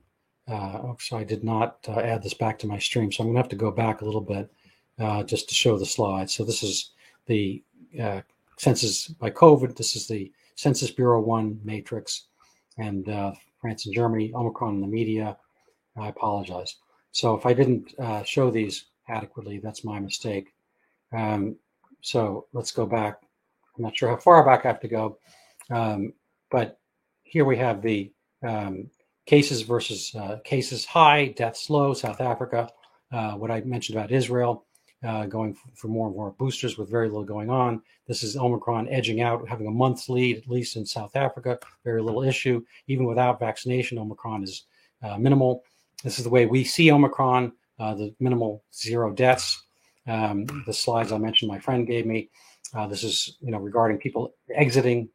Uh, 0.49 0.81
oh, 0.83 0.97
so 0.99 1.17
I 1.17 1.25
did 1.25 1.45
not 1.45 1.79
uh, 1.87 2.01
add 2.01 2.23
this 2.23 2.35
back 2.35 2.59
to 2.59 2.67
my 2.67 2.79
stream, 2.79 3.13
so 3.13 3.23
I'm 3.23 3.29
going 3.29 3.37
to 3.37 3.43
have 3.43 3.51
to 3.51 3.57
go 3.57 3.71
back 3.71 4.01
a 4.01 4.05
little 4.05 4.21
bit 4.21 4.51
uh, 4.99 5.23
just 5.23 5.49
to 5.49 5.55
show 5.55 5.79
the 5.79 5.87
slide. 5.87 6.29
So 6.29 6.45
this 6.45 6.63
is 6.63 6.91
the 7.27 7.63
uh, 8.01 8.23
census 8.59 9.09
by 9.09 9.31
COVID. 9.31 9.77
This 9.77 9.95
is 9.95 10.09
the 10.09 10.33
Census 10.57 10.91
Bureau 10.91 11.21
one 11.21 11.61
matrix, 11.63 12.27
and 12.79 13.09
uh, 13.09 13.33
France 13.61 13.87
and 13.87 13.95
Germany, 13.95 14.33
Omicron 14.35 14.75
in 14.75 14.81
the 14.81 14.87
media. 14.87 15.37
I 15.97 16.09
apologize. 16.09 16.77
So 17.13 17.35
if 17.35 17.47
I 17.47 17.53
didn't 17.53 17.95
uh, 17.99 18.23
show 18.23 18.51
these 18.51 18.87
adequately, 19.09 19.59
that's 19.59 19.85
my 19.85 19.99
mistake. 19.99 20.55
Um, 21.13 21.57
so 22.01 22.47
let's 22.53 22.71
go 22.71 22.87
back. 22.87 23.21
I'm 23.77 23.85
not 23.85 23.97
sure 23.97 24.09
how 24.09 24.17
far 24.17 24.45
back 24.45 24.65
I 24.65 24.69
have 24.69 24.81
to 24.81 24.89
go, 24.89 25.19
um, 25.71 26.13
but 26.51 26.79
here 27.23 27.45
we 27.45 27.57
have 27.57 27.83
the 27.83 28.13
um, 28.43 28.91
cases 29.27 29.63
versus 29.63 30.15
uh, 30.15 30.39
cases 30.45 30.85
high, 30.85 31.27
deaths 31.29 31.71
low, 31.71 31.95
South 31.95 32.21
Africa. 32.21 32.69
Uh, 33.13 33.33
what 33.33 33.51
I 33.51 33.61
mentioned 33.63 33.99
about 33.99 34.13
Israel 34.13 34.67
uh, 35.03 35.27
going 35.27 35.57
for 35.75 35.89
more 35.89 36.07
and 36.07 36.17
more 36.17 36.33
boosters 36.33 36.77
with 36.77 36.91
very 36.91 37.09
little 37.09 37.25
going 37.25 37.51
on. 37.51 37.83
This 38.07 38.23
is 38.23 38.37
Omicron 38.37 38.89
edging 38.89 39.23
out, 39.23 39.49
having 39.49 39.67
a 39.67 39.71
month's 39.71 40.09
lead, 40.09 40.39
at 40.39 40.49
least 40.49 40.77
in 40.77 40.85
South 40.85 41.17
Africa. 41.17 41.59
Very 41.85 42.03
little 42.03 42.23
issue. 42.23 42.65
Even 42.87 43.07
without 43.07 43.41
vaccination, 43.41 43.99
Omicron 43.99 44.45
is 44.45 44.65
uh, 45.03 45.17
minimal. 45.17 45.63
This 46.03 46.19
is 46.19 46.25
the 46.25 46.31
way 46.31 46.47
we 46.47 46.65
see 46.65 46.91
Omicron, 46.91 47.53
uh, 47.79 47.95
the 47.95 48.15
minimal 48.21 48.65
zero 48.75 49.13
deaths. 49.13 49.63
Um, 50.07 50.47
the 50.67 50.73
slides 50.73 51.13
I 51.13 51.19
mentioned 51.19 51.51
my 51.51 51.59
friend 51.59 51.87
gave 51.87 52.07
me. 52.07 52.31
Uh, 52.75 52.87
this 52.87 53.05
is 53.05 53.37
you 53.41 53.51
know 53.51 53.59
regarding 53.59 53.99
people 53.99 54.35
exiting 54.55 55.09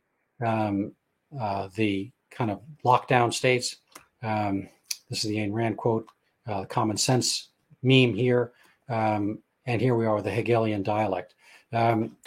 um, 0.46 0.94
uh, 1.40 1.70
the 1.76 2.12
kind 2.30 2.52
of 2.52 2.62
lockdown 2.84 3.34
states. 3.34 3.78
Um, 4.22 4.70
this 5.10 5.24
is 5.24 5.30
the 5.30 5.38
Ayn 5.38 5.54
Rand 5.54 5.78
quote, 5.78 6.08
uh, 6.48 6.66
common 6.66 6.98
sense 6.98 7.50
meme 7.82 8.14
here. 8.14 8.52
Um, 8.90 9.40
and 9.66 9.82
here 9.82 9.96
we 9.96 10.06
are 10.06 10.16
with 10.16 10.26
the 10.26 10.32
Hegelian 10.32 10.84
dialect. 10.84 11.34
Um, 11.74 12.18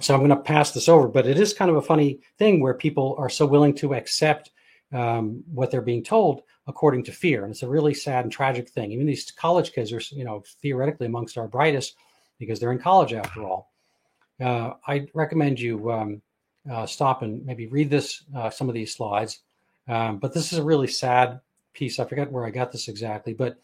so 0.00 0.14
I'm 0.14 0.20
going 0.20 0.30
to 0.30 0.36
pass 0.36 0.72
this 0.72 0.88
over, 0.88 1.08
but 1.08 1.26
it 1.26 1.38
is 1.38 1.52
kind 1.52 1.70
of 1.70 1.76
a 1.76 1.82
funny 1.82 2.20
thing 2.38 2.60
where 2.60 2.74
people 2.74 3.14
are 3.18 3.28
so 3.28 3.46
willing 3.46 3.74
to 3.76 3.94
accept 3.94 4.50
um, 4.92 5.42
what 5.52 5.70
they're 5.70 5.80
being 5.80 6.02
told 6.02 6.42
according 6.66 7.04
to 7.04 7.12
fear, 7.12 7.44
and 7.44 7.52
it's 7.52 7.62
a 7.62 7.68
really 7.68 7.94
sad 7.94 8.24
and 8.24 8.32
tragic 8.32 8.68
thing. 8.68 8.92
Even 8.92 9.06
these 9.06 9.30
college 9.30 9.72
kids 9.72 9.92
are, 9.92 10.00
you 10.10 10.24
know, 10.24 10.42
theoretically 10.62 11.06
amongst 11.06 11.38
our 11.38 11.48
brightest 11.48 11.96
because 12.38 12.58
they're 12.58 12.72
in 12.72 12.78
college 12.78 13.12
after 13.12 13.42
all. 13.42 13.72
Uh, 14.40 14.72
I 14.86 15.06
recommend 15.14 15.60
you 15.60 15.90
um, 15.92 16.22
uh, 16.70 16.86
stop 16.86 17.22
and 17.22 17.44
maybe 17.44 17.66
read 17.66 17.90
this, 17.90 18.24
uh, 18.34 18.50
some 18.50 18.68
of 18.68 18.74
these 18.74 18.94
slides. 18.94 19.40
Um, 19.88 20.18
but 20.18 20.32
this 20.32 20.52
is 20.52 20.58
a 20.58 20.64
really 20.64 20.86
sad 20.86 21.40
piece. 21.72 21.98
I 21.98 22.04
forget 22.04 22.30
where 22.30 22.46
I 22.46 22.50
got 22.50 22.72
this 22.72 22.88
exactly, 22.88 23.34
but 23.34 23.58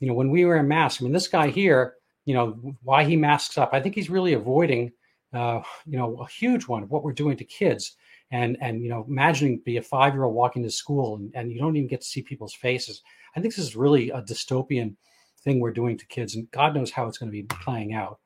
you 0.00 0.08
know, 0.08 0.14
when 0.14 0.30
we 0.30 0.44
wear 0.44 0.62
masks, 0.62 1.00
I 1.00 1.04
mean, 1.04 1.12
this 1.12 1.28
guy 1.28 1.48
here, 1.48 1.94
you 2.24 2.34
know, 2.34 2.76
why 2.82 3.04
he 3.04 3.16
masks 3.16 3.56
up, 3.56 3.70
I 3.72 3.80
think 3.80 3.94
he's 3.94 4.10
really 4.10 4.32
avoiding, 4.32 4.92
uh, 5.32 5.60
you 5.86 5.96
know, 5.96 6.16
a 6.16 6.26
huge 6.26 6.66
one 6.66 6.82
of 6.82 6.90
what 6.90 7.04
we're 7.04 7.12
doing 7.12 7.36
to 7.36 7.44
kids. 7.44 7.96
And, 8.32 8.56
and 8.60 8.82
you 8.82 8.88
know, 8.88 9.06
imagining 9.08 9.58
be 9.64 9.76
a 9.76 9.82
five 9.82 10.14
year 10.14 10.24
old 10.24 10.34
walking 10.34 10.64
to 10.64 10.70
school 10.70 11.16
and, 11.16 11.30
and 11.34 11.52
you 11.52 11.60
don't 11.60 11.76
even 11.76 11.86
get 11.86 12.00
to 12.00 12.06
see 12.06 12.22
people's 12.22 12.54
faces. 12.54 13.02
I 13.36 13.40
think 13.40 13.54
this 13.54 13.64
is 13.64 13.76
really 13.76 14.10
a 14.10 14.22
dystopian 14.22 14.96
thing 15.44 15.60
we're 15.60 15.72
doing 15.72 15.96
to 15.98 16.06
kids, 16.06 16.34
and 16.34 16.50
God 16.50 16.74
knows 16.74 16.90
how 16.90 17.06
it's 17.06 17.18
going 17.18 17.30
to 17.30 17.32
be 17.32 17.42
playing 17.44 17.94
out. 17.94 18.18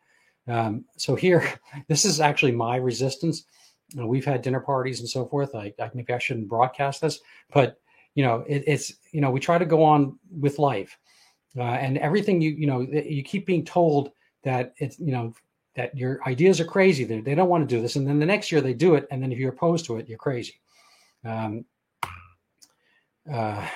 Um, 0.48 0.84
so 0.96 1.14
here, 1.14 1.46
this 1.88 2.04
is 2.04 2.20
actually 2.20 2.52
my 2.52 2.76
resistance 2.76 3.44
you 3.92 4.00
know, 4.00 4.06
we've 4.06 4.24
had 4.24 4.42
dinner 4.42 4.60
parties 4.60 5.00
and 5.00 5.08
so 5.08 5.26
forth. 5.26 5.54
I, 5.54 5.72
I, 5.80 5.90
maybe 5.94 6.12
I 6.12 6.18
shouldn't 6.18 6.48
broadcast 6.48 7.00
this, 7.00 7.20
but 7.52 7.80
you 8.14 8.24
know, 8.24 8.44
it, 8.48 8.64
it's 8.66 8.94
you 9.12 9.20
know, 9.20 9.30
we 9.30 9.40
try 9.40 9.58
to 9.58 9.64
go 9.64 9.82
on 9.84 10.18
with 10.30 10.58
life, 10.58 10.98
uh, 11.56 11.62
and 11.62 11.98
everything 11.98 12.40
you 12.40 12.50
you 12.50 12.66
know, 12.66 12.80
you 12.80 13.22
keep 13.22 13.46
being 13.46 13.64
told 13.64 14.10
that 14.42 14.74
it's 14.78 14.98
you 14.98 15.12
know 15.12 15.34
that 15.76 15.96
your 15.96 16.20
ideas 16.26 16.60
are 16.60 16.64
crazy. 16.64 17.04
They, 17.04 17.20
they 17.20 17.34
don't 17.34 17.48
want 17.48 17.68
to 17.68 17.74
do 17.74 17.80
this, 17.80 17.96
and 17.96 18.06
then 18.06 18.18
the 18.18 18.26
next 18.26 18.50
year 18.50 18.60
they 18.60 18.74
do 18.74 18.94
it, 18.94 19.06
and 19.10 19.22
then 19.22 19.30
if 19.30 19.38
you're 19.38 19.52
opposed 19.52 19.84
to 19.86 19.96
it, 19.96 20.08
you're 20.08 20.18
crazy. 20.18 20.60
Um, 21.24 21.64
uh, 23.30 23.66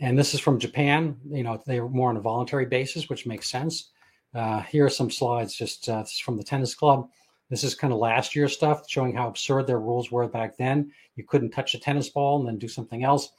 and 0.00 0.18
this 0.18 0.34
is 0.34 0.40
from 0.40 0.58
Japan. 0.58 1.16
You 1.28 1.42
know, 1.42 1.62
they're 1.66 1.88
more 1.88 2.10
on 2.10 2.16
a 2.16 2.20
voluntary 2.20 2.66
basis, 2.66 3.08
which 3.08 3.26
makes 3.26 3.50
sense. 3.50 3.90
Uh, 4.34 4.60
here 4.62 4.84
are 4.84 4.90
some 4.90 5.10
slides, 5.10 5.54
just 5.54 5.88
uh, 5.88 6.04
from 6.24 6.36
the 6.36 6.44
tennis 6.44 6.74
club. 6.74 7.08
This 7.48 7.64
is 7.64 7.74
kind 7.74 7.92
of 7.92 7.98
last 7.98 8.36
year 8.36 8.48
stuff, 8.48 8.84
showing 8.88 9.14
how 9.14 9.28
absurd 9.28 9.66
their 9.66 9.80
rules 9.80 10.10
were 10.10 10.28
back 10.28 10.56
then. 10.56 10.92
You 11.16 11.24
couldn't 11.24 11.50
touch 11.50 11.74
a 11.74 11.80
tennis 11.80 12.08
ball 12.08 12.38
and 12.38 12.48
then 12.48 12.58
do 12.58 12.68
something 12.68 13.02
else. 13.02 13.30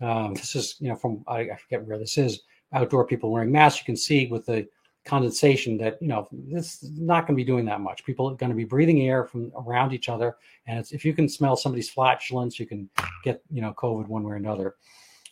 Um, 0.00 0.34
this 0.34 0.54
is, 0.54 0.76
you 0.78 0.88
know, 0.88 0.96
from 0.96 1.24
I, 1.26 1.40
I, 1.40 1.56
forget 1.56 1.84
where 1.84 1.98
this 1.98 2.18
is. 2.18 2.40
Outdoor 2.72 3.04
people 3.04 3.32
wearing 3.32 3.50
masks. 3.50 3.80
You 3.80 3.86
can 3.86 3.96
see 3.96 4.26
with 4.26 4.46
the 4.46 4.68
condensation 5.08 5.78
that 5.78 6.00
you 6.00 6.08
know 6.08 6.28
this 6.32 6.82
is 6.82 6.90
not 6.98 7.26
going 7.26 7.36
to 7.36 7.42
be 7.42 7.44
doing 7.44 7.64
that 7.64 7.80
much. 7.80 8.04
People 8.04 8.30
are 8.30 8.34
going 8.34 8.50
to 8.50 8.56
be 8.56 8.64
breathing 8.64 9.02
air 9.02 9.24
from 9.24 9.50
around 9.56 9.92
each 9.92 10.08
other, 10.08 10.36
and 10.66 10.86
if 10.92 11.04
you 11.04 11.14
can 11.14 11.28
smell 11.28 11.56
somebody's 11.56 11.90
flatulence, 11.90 12.60
you 12.60 12.66
can 12.66 12.88
get 13.24 13.42
you 13.50 13.62
know 13.62 13.72
COVID 13.72 14.06
one 14.06 14.22
way 14.22 14.32
or 14.32 14.36
another. 14.36 14.76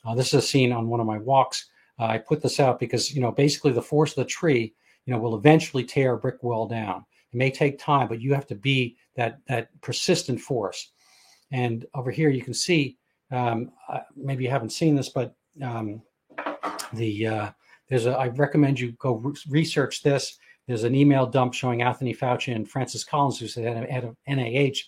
Uh, 0.04 0.14
this 0.14 0.28
is 0.28 0.34
a 0.34 0.42
scene 0.42 0.72
on 0.72 0.88
one 0.88 1.00
of 1.00 1.06
my 1.06 1.18
walks. 1.18 1.66
Uh, 1.98 2.06
I 2.06 2.18
put 2.18 2.42
this 2.42 2.58
out 2.58 2.80
because 2.80 3.14
you 3.14 3.20
know 3.20 3.30
basically 3.30 3.72
the 3.72 3.82
force 3.82 4.10
of 4.10 4.16
the 4.16 4.24
tree, 4.24 4.74
you 5.04 5.12
know, 5.12 5.20
will 5.20 5.36
eventually 5.36 5.84
tear 5.84 6.14
a 6.14 6.18
brick 6.18 6.42
wall 6.42 6.66
down. 6.66 7.04
It 7.32 7.36
may 7.36 7.50
take 7.50 7.78
time, 7.78 8.08
but 8.08 8.20
you 8.20 8.34
have 8.34 8.46
to 8.46 8.54
be 8.54 8.96
that 9.14 9.38
that 9.46 9.68
persistent 9.82 10.40
force. 10.40 10.92
And 11.52 11.86
over 11.94 12.10
here, 12.10 12.30
you 12.30 12.42
can 12.42 12.54
see 12.54 12.98
um, 13.30 13.72
uh, 13.88 14.00
maybe 14.16 14.44
you 14.44 14.50
haven't 14.50 14.70
seen 14.70 14.94
this, 14.94 15.08
but 15.08 15.34
um, 15.62 16.02
the 16.92 17.26
uh, 17.26 17.50
there's 17.88 18.06
a 18.06 18.12
I 18.12 18.28
recommend 18.28 18.80
you 18.80 18.92
go 18.92 19.16
re- 19.16 19.34
research 19.48 20.02
this. 20.02 20.38
There's 20.66 20.84
an 20.84 20.94
email 20.94 21.26
dump 21.26 21.54
showing 21.54 21.82
Anthony 21.82 22.14
Fauci 22.14 22.54
and 22.54 22.68
Francis 22.68 23.04
Collins, 23.04 23.38
who's 23.38 23.56
at, 23.56 23.66
at 23.66 24.04
NIH, 24.28 24.78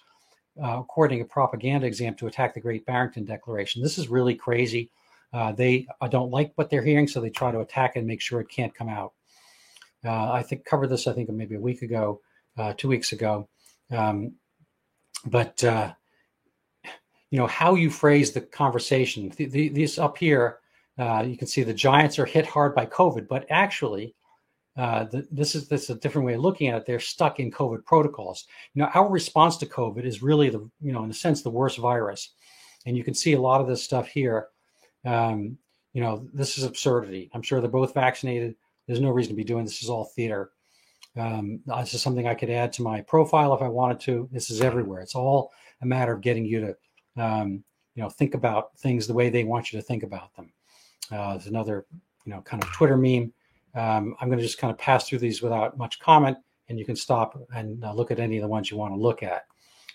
uh, 0.60 0.82
coordinating 0.82 1.24
a 1.24 1.28
propaganda 1.28 1.86
exam 1.86 2.14
to 2.16 2.26
attack 2.26 2.54
the 2.54 2.60
Great 2.60 2.84
Barrington 2.84 3.24
Declaration. 3.24 3.82
This 3.82 3.98
is 3.98 4.08
really 4.08 4.34
crazy. 4.34 4.90
Uh, 5.32 5.52
they 5.52 5.86
uh, 6.00 6.08
don't 6.08 6.30
like 6.30 6.52
what 6.56 6.70
they're 6.70 6.82
hearing, 6.82 7.06
so 7.06 7.20
they 7.20 7.30
try 7.30 7.52
to 7.52 7.60
attack 7.60 7.96
and 7.96 8.06
make 8.06 8.20
sure 8.20 8.40
it 8.40 8.48
can't 8.48 8.74
come 8.74 8.88
out. 8.88 9.12
Uh, 10.04 10.32
I 10.32 10.42
think 10.42 10.64
covered 10.64 10.88
this, 10.88 11.06
I 11.06 11.12
think 11.12 11.28
maybe 11.28 11.54
a 11.54 11.60
week 11.60 11.82
ago 11.82 12.20
uh, 12.56 12.72
two 12.76 12.88
weeks 12.88 13.12
ago. 13.12 13.48
Um, 13.90 14.34
but 15.26 15.62
uh, 15.64 15.92
you 17.30 17.38
know 17.38 17.46
how 17.46 17.74
you 17.74 17.90
phrase 17.90 18.32
the 18.32 18.40
conversation. 18.40 19.30
The, 19.36 19.68
these 19.68 19.98
up 19.98 20.18
here, 20.18 20.58
uh, 20.98 21.24
you 21.26 21.36
can 21.36 21.46
see 21.46 21.62
the 21.62 21.72
Giants 21.72 22.18
are 22.18 22.26
hit 22.26 22.46
hard 22.46 22.74
by 22.74 22.86
COVID, 22.86 23.28
but 23.28 23.46
actually, 23.50 24.14
uh, 24.76 25.04
the, 25.04 25.26
this 25.30 25.54
is 25.54 25.68
this 25.68 25.84
is 25.84 25.90
a 25.90 25.98
different 26.00 26.26
way 26.26 26.34
of 26.34 26.40
looking 26.40 26.68
at 26.68 26.76
it. 26.76 26.86
They're 26.86 27.00
stuck 27.00 27.40
in 27.40 27.50
COVID 27.50 27.84
protocols. 27.84 28.46
You 28.74 28.82
know, 28.82 28.90
our 28.94 29.08
response 29.08 29.56
to 29.58 29.66
COVID 29.66 30.04
is 30.04 30.22
really 30.22 30.50
the 30.50 30.68
you 30.80 30.92
know 30.92 31.04
in 31.04 31.10
a 31.10 31.14
sense 31.14 31.42
the 31.42 31.50
worst 31.50 31.78
virus, 31.78 32.30
and 32.86 32.96
you 32.96 33.04
can 33.04 33.14
see 33.14 33.34
a 33.34 33.40
lot 33.40 33.60
of 33.60 33.66
this 33.66 33.82
stuff 33.82 34.08
here. 34.08 34.48
Um, 35.04 35.58
you 35.92 36.02
know, 36.02 36.28
this 36.32 36.58
is 36.58 36.64
absurdity. 36.64 37.30
I'm 37.32 37.42
sure 37.42 37.60
they're 37.60 37.70
both 37.70 37.94
vaccinated. 37.94 38.56
There's 38.86 39.00
no 39.00 39.10
reason 39.10 39.32
to 39.32 39.36
be 39.36 39.44
doing 39.44 39.64
this. 39.64 39.82
Is 39.82 39.90
all 39.90 40.04
theater. 40.04 40.50
Um, 41.16 41.60
this 41.66 41.94
is 41.94 42.02
something 42.02 42.28
I 42.28 42.34
could 42.34 42.50
add 42.50 42.72
to 42.74 42.82
my 42.82 43.00
profile 43.02 43.54
if 43.54 43.62
I 43.62 43.68
wanted 43.68 44.00
to. 44.00 44.28
This 44.32 44.50
is 44.50 44.60
everywhere. 44.60 45.00
It's 45.00 45.14
all 45.14 45.52
a 45.82 45.86
matter 45.86 46.12
of 46.12 46.20
getting 46.20 46.44
you 46.44 46.60
to, 46.60 47.22
um, 47.24 47.64
you 47.94 48.02
know, 48.02 48.08
think 48.08 48.34
about 48.34 48.78
things 48.78 49.06
the 49.06 49.14
way 49.14 49.28
they 49.28 49.44
want 49.44 49.72
you 49.72 49.78
to 49.78 49.84
think 49.84 50.02
about 50.02 50.34
them. 50.36 50.52
Uh, 51.10 51.32
there's 51.32 51.46
another, 51.46 51.86
you 52.24 52.32
know, 52.32 52.40
kind 52.42 52.62
of 52.62 52.70
Twitter 52.72 52.96
meme. 52.96 53.32
Um, 53.74 54.16
I'm 54.20 54.28
going 54.28 54.38
to 54.38 54.44
just 54.44 54.58
kind 54.58 54.70
of 54.70 54.78
pass 54.78 55.08
through 55.08 55.18
these 55.18 55.42
without 55.42 55.78
much 55.78 55.98
comment, 56.00 56.36
and 56.68 56.78
you 56.78 56.84
can 56.84 56.96
stop 56.96 57.38
and 57.54 57.82
uh, 57.84 57.92
look 57.92 58.10
at 58.10 58.18
any 58.18 58.36
of 58.36 58.42
the 58.42 58.48
ones 58.48 58.70
you 58.70 58.76
want 58.76 58.94
to 58.94 59.00
look 59.00 59.22
at. 59.22 59.46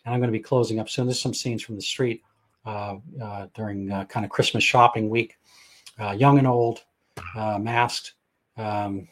And 0.06 0.14
I'm 0.14 0.20
going 0.20 0.32
to 0.32 0.38
be 0.38 0.44
closing 0.44 0.80
up 0.80 0.90
soon. 0.90 1.06
There's 1.06 1.22
some 1.22 1.34
scenes 1.34 1.62
from 1.64 1.76
the 1.76 1.82
street 1.82 2.24
uh, 2.66 2.96
uh 3.22 3.48
during 3.54 3.92
uh, 3.92 4.06
kind 4.06 4.26
of 4.26 4.32
Christmas 4.32 4.64
shopping 4.64 5.10
week. 5.10 5.38
Uh, 6.00 6.12
young 6.12 6.40
and 6.40 6.48
old, 6.48 6.84
masked. 7.36 8.14
Um, 8.58 9.08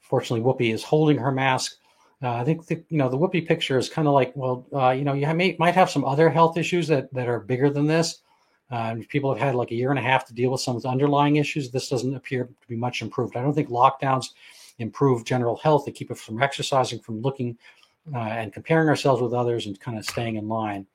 fortunately, 0.00 0.40
Whoopi 0.40 0.72
is 0.72 0.82
holding 0.82 1.18
her 1.18 1.32
mask. 1.32 1.76
I 2.22 2.42
think 2.42 2.66
the, 2.66 2.82
you 2.88 2.98
know 2.98 3.08
the 3.08 3.18
Whoopi 3.18 3.46
picture 3.46 3.78
is 3.78 3.88
kind 3.88 4.08
of 4.08 4.14
like, 4.14 4.32
well, 4.34 4.66
you 4.96 5.04
know, 5.04 5.12
you 5.12 5.32
may, 5.34 5.54
might 5.58 5.74
have 5.74 5.90
some 5.90 6.04
other 6.04 6.30
health 6.30 6.56
issues 6.56 6.88
that 6.88 7.12
that 7.12 7.28
are 7.28 7.40
bigger 7.40 7.70
than 7.70 7.86
this. 7.86 8.22
Uh, 8.70 8.96
people 9.08 9.32
have 9.32 9.42
had 9.42 9.54
like 9.54 9.70
a 9.70 9.74
year 9.74 9.90
and 9.90 9.98
a 9.98 10.02
half 10.02 10.26
to 10.26 10.34
deal 10.34 10.50
with 10.50 10.60
some 10.60 10.76
of 10.76 10.82
the 10.82 10.88
underlying 10.88 11.36
issues. 11.36 11.70
This 11.70 11.88
doesn't 11.88 12.16
appear 12.16 12.44
to 12.44 12.68
be 12.68 12.76
much 12.76 13.00
improved. 13.00 13.36
I 13.36 13.42
don't 13.42 13.54
think 13.54 13.68
lockdowns 13.68 14.30
improve 14.78 15.24
general 15.24 15.56
health. 15.56 15.84
They 15.86 15.92
keep 15.92 16.10
us 16.10 16.20
from 16.20 16.42
exercising, 16.42 17.00
from 17.00 17.22
looking 17.22 17.56
uh, 18.14 18.18
and 18.18 18.52
comparing 18.52 18.88
ourselves 18.88 19.22
with 19.22 19.32
others, 19.32 19.66
and 19.66 19.78
kind 19.78 19.98
of 19.98 20.04
staying 20.04 20.36
in 20.36 20.48
line. 20.48 20.86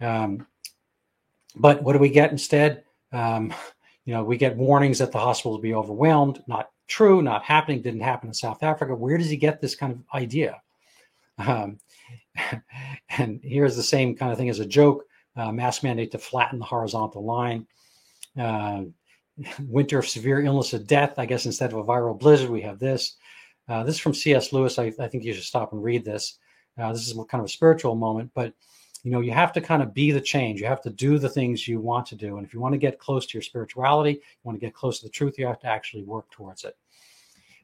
Um, 0.00 0.46
but 1.56 1.82
what 1.82 1.92
do 1.92 1.98
we 1.98 2.10
get 2.10 2.30
instead? 2.30 2.84
Um, 3.12 3.52
you 4.04 4.14
know, 4.14 4.24
we 4.24 4.36
get 4.36 4.56
warnings 4.56 4.98
that 4.98 5.12
the 5.12 5.18
hospital 5.18 5.52
will 5.52 5.58
be 5.58 5.74
overwhelmed. 5.74 6.42
Not 6.46 6.70
true, 6.88 7.22
not 7.22 7.44
happening, 7.44 7.82
didn't 7.82 8.00
happen 8.00 8.28
in 8.28 8.34
South 8.34 8.62
Africa. 8.62 8.94
Where 8.94 9.18
does 9.18 9.30
he 9.30 9.36
get 9.36 9.60
this 9.60 9.74
kind 9.74 9.92
of 9.92 10.00
idea? 10.14 10.60
Um, 11.38 11.78
and 13.10 13.40
here's 13.42 13.76
the 13.76 13.82
same 13.82 14.16
kind 14.16 14.32
of 14.32 14.38
thing 14.38 14.48
as 14.48 14.60
a 14.60 14.66
joke 14.66 15.04
uh, 15.36 15.52
mask 15.52 15.82
mandate 15.82 16.10
to 16.12 16.18
flatten 16.18 16.58
the 16.58 16.64
horizontal 16.64 17.24
line. 17.24 17.66
Uh, 18.38 18.84
winter 19.60 19.98
of 19.98 20.08
severe 20.08 20.40
illness 20.42 20.74
or 20.74 20.78
death. 20.78 21.14
I 21.18 21.26
guess 21.26 21.46
instead 21.46 21.72
of 21.72 21.78
a 21.78 21.84
viral 21.84 22.18
blizzard, 22.18 22.50
we 22.50 22.62
have 22.62 22.78
this. 22.78 23.16
Uh, 23.68 23.84
this 23.84 23.96
is 23.96 24.00
from 24.00 24.14
C.S. 24.14 24.52
Lewis. 24.52 24.78
I, 24.78 24.92
I, 24.98 25.06
think 25.06 25.22
you 25.22 25.32
should 25.32 25.44
stop 25.44 25.72
and 25.72 25.82
read 25.82 26.04
this. 26.04 26.38
Uh, 26.78 26.92
this 26.92 27.06
is 27.06 27.14
kind 27.28 27.40
of 27.40 27.44
a 27.44 27.48
spiritual 27.48 27.94
moment, 27.94 28.30
but 28.34 28.52
you 29.04 29.10
know 29.10 29.20
you 29.20 29.30
have 29.32 29.52
to 29.52 29.60
kind 29.60 29.82
of 29.82 29.94
be 29.94 30.10
the 30.10 30.20
change. 30.20 30.60
You 30.60 30.66
have 30.66 30.82
to 30.82 30.90
do 30.90 31.18
the 31.18 31.28
things 31.28 31.68
you 31.68 31.80
want 31.80 32.06
to 32.06 32.16
do, 32.16 32.36
and 32.36 32.46
if 32.46 32.52
you 32.52 32.60
want 32.60 32.72
to 32.72 32.78
get 32.78 32.98
close 32.98 33.26
to 33.26 33.34
your 33.34 33.42
spirituality, 33.42 34.12
you 34.12 34.40
want 34.42 34.60
to 34.60 34.66
get 34.66 34.74
close 34.74 34.98
to 34.98 35.06
the 35.06 35.10
truth, 35.10 35.38
you 35.38 35.46
have 35.46 35.60
to 35.60 35.68
actually 35.68 36.02
work 36.02 36.30
towards 36.30 36.64
it. 36.64 36.76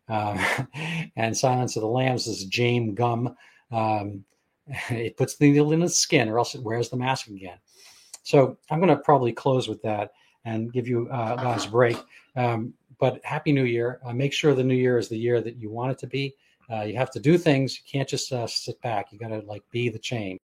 Um, 0.09 0.38
and 1.16 1.37
Silence 1.37 1.76
of 1.76 1.83
the 1.83 1.88
Lambs 1.88 2.26
is 2.26 2.44
James 2.44 2.94
Gumb. 2.94 3.35
Um, 3.72 4.24
it 4.90 5.16
puts 5.16 5.37
the 5.37 5.50
needle 5.50 5.72
in 5.72 5.81
the 5.81 5.88
skin, 5.88 6.29
or 6.29 6.38
else 6.38 6.55
it 6.55 6.62
wears 6.62 6.88
the 6.88 6.96
mask 6.96 7.29
again. 7.29 7.59
So 8.22 8.59
I'm 8.70 8.81
going 8.81 8.90
to 8.90 9.02
probably 9.02 9.33
close 9.33 9.68
with 9.68 9.83
that 9.83 10.12
and 10.44 10.72
give 10.72 10.88
you 10.88 11.09
uh, 11.11 11.37
guys 11.37 11.66
a 11.66 11.70
break. 11.70 11.96
Um, 12.35 12.74
but 12.98 13.24
happy 13.24 13.52
New 13.52 13.64
Year! 13.64 14.00
Uh, 14.05 14.12
make 14.12 14.33
sure 14.33 14.55
the 14.55 14.64
New 14.64 14.74
Year 14.74 14.98
is 14.98 15.09
the 15.09 15.18
year 15.18 15.40
that 15.40 15.57
you 15.57 15.70
want 15.70 15.92
it 15.92 15.98
to 15.98 16.07
be. 16.07 16.35
Uh, 16.72 16.83
you 16.83 16.96
have 16.96 17.11
to 17.12 17.20
do 17.20 17.38
things. 17.38 17.76
You 17.76 17.83
can't 17.90 18.09
just 18.09 18.33
uh, 18.33 18.46
sit 18.46 18.81
back. 18.81 19.12
You 19.12 19.18
got 19.18 19.29
to 19.29 19.40
like 19.40 19.62
be 19.70 19.88
the 19.88 19.98
change. 19.98 20.35